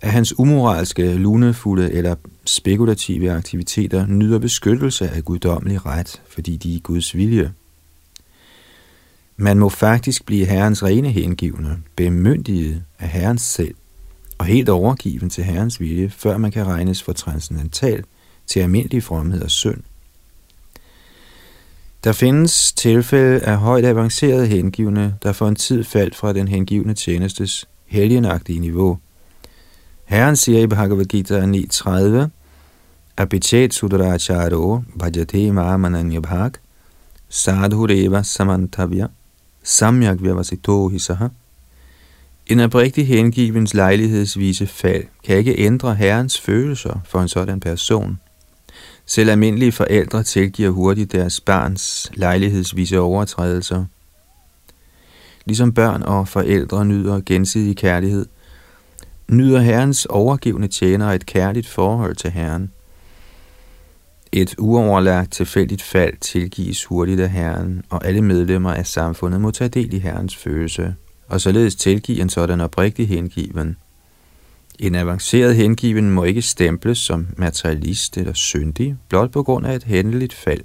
[0.00, 2.14] at hans umoralske, lunefulde eller
[2.46, 7.52] spekulative aktiviteter nyder beskyttelse af guddommelig ret, fordi de er Guds vilje.
[9.36, 13.74] Man må faktisk blive Herrens rene hengivne, bemyndiget af Herrens selv,
[14.38, 18.04] og helt overgiven til Herrens vilje, før man kan regnes for transcendental
[18.46, 19.82] til almindelig fromhed og synd.
[22.04, 26.94] Der findes tilfælde af højt avancerede hengivne, der for en tid faldt fra den hengivne
[26.94, 28.98] tjenestes helgenagtige niveau.
[30.04, 32.28] Herren siger i Bhagavad Gita 9.30,
[33.16, 36.50] Abhichet Sudaracharo Bhajate Mahamananya Bhag
[37.28, 39.06] Sadhureva Samantavya
[39.62, 41.28] Samyak Vyavasito Hisaha
[42.46, 48.18] En oprigtig hengivens lejlighedsvise fald kan ikke ændre herrens følelser for en sådan person–
[49.06, 53.84] selv almindelige forældre tilgiver hurtigt deres barns lejlighedsvise overtrædelser.
[55.46, 58.26] Ligesom børn og forældre nyder gensidig kærlighed,
[59.28, 62.70] nyder Herrens overgivende tjener et kærligt forhold til Herren.
[64.32, 69.68] Et uoverlagt tilfældigt fald tilgives hurtigt af Herren, og alle medlemmer af samfundet må tage
[69.68, 70.94] del i Herrens følelse,
[71.28, 73.76] og således tilgive en sådan oprigtig hengiven.
[74.82, 79.84] En avanceret hengiven må ikke stemples som materialist eller syndig, blot på grund af et
[79.84, 80.60] hændeligt fald.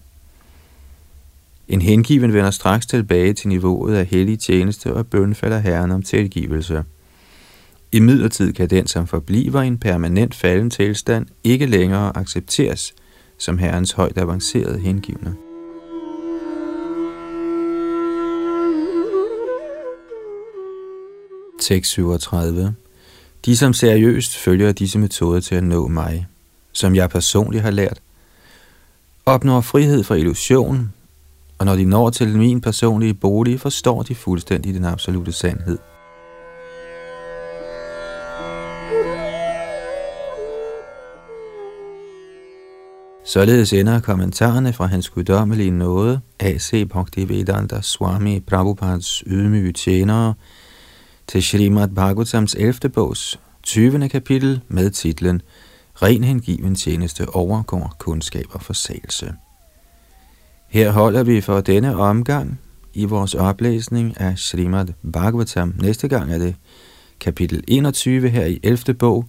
[1.67, 6.83] En hengiven vender straks tilbage til niveauet af hellig tjeneste og bønfalder Herren om tilgivelse.
[7.91, 12.93] I midlertid kan den, som forbliver i en permanent falden tilstand, ikke længere accepteres
[13.37, 15.35] som Herrens højt avancerede hengivne.
[21.59, 22.75] Tekst 37
[23.47, 26.27] de, som seriøst følger disse metoder til at nå mig,
[26.71, 27.99] som jeg personligt har lært,
[29.25, 30.93] opnår frihed fra illusion,
[31.57, 35.77] og når de når til min personlige bolig, forstår de fuldstændig den absolute sandhed.
[43.25, 46.89] Således ender kommentarerne fra hans guddommelige nåde, A.C.
[46.89, 50.33] Bhaktivedanta Swami Prabhupads ydmyge tjenere,
[51.27, 52.89] til Srimad Bhagavatams 11.
[52.89, 54.09] bogs 20.
[54.09, 55.41] kapitel med titlen
[56.01, 59.33] Ren hengiven tjeneste overgår kundskab og forsagelse.
[60.67, 62.59] Her holder vi for denne omgang
[62.93, 65.73] i vores oplæsning af Srimad Bhagavatam.
[65.79, 66.55] Næste gang er det
[67.19, 68.93] kapitel 21 her i 11.
[68.93, 69.25] bog,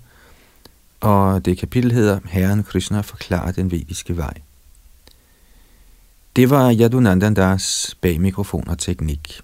[1.01, 4.35] og det kapitel hedder Herren Krishna forklarer den vediske vej.
[6.37, 9.41] Det var Yadunandandas bag mikrofon og teknik.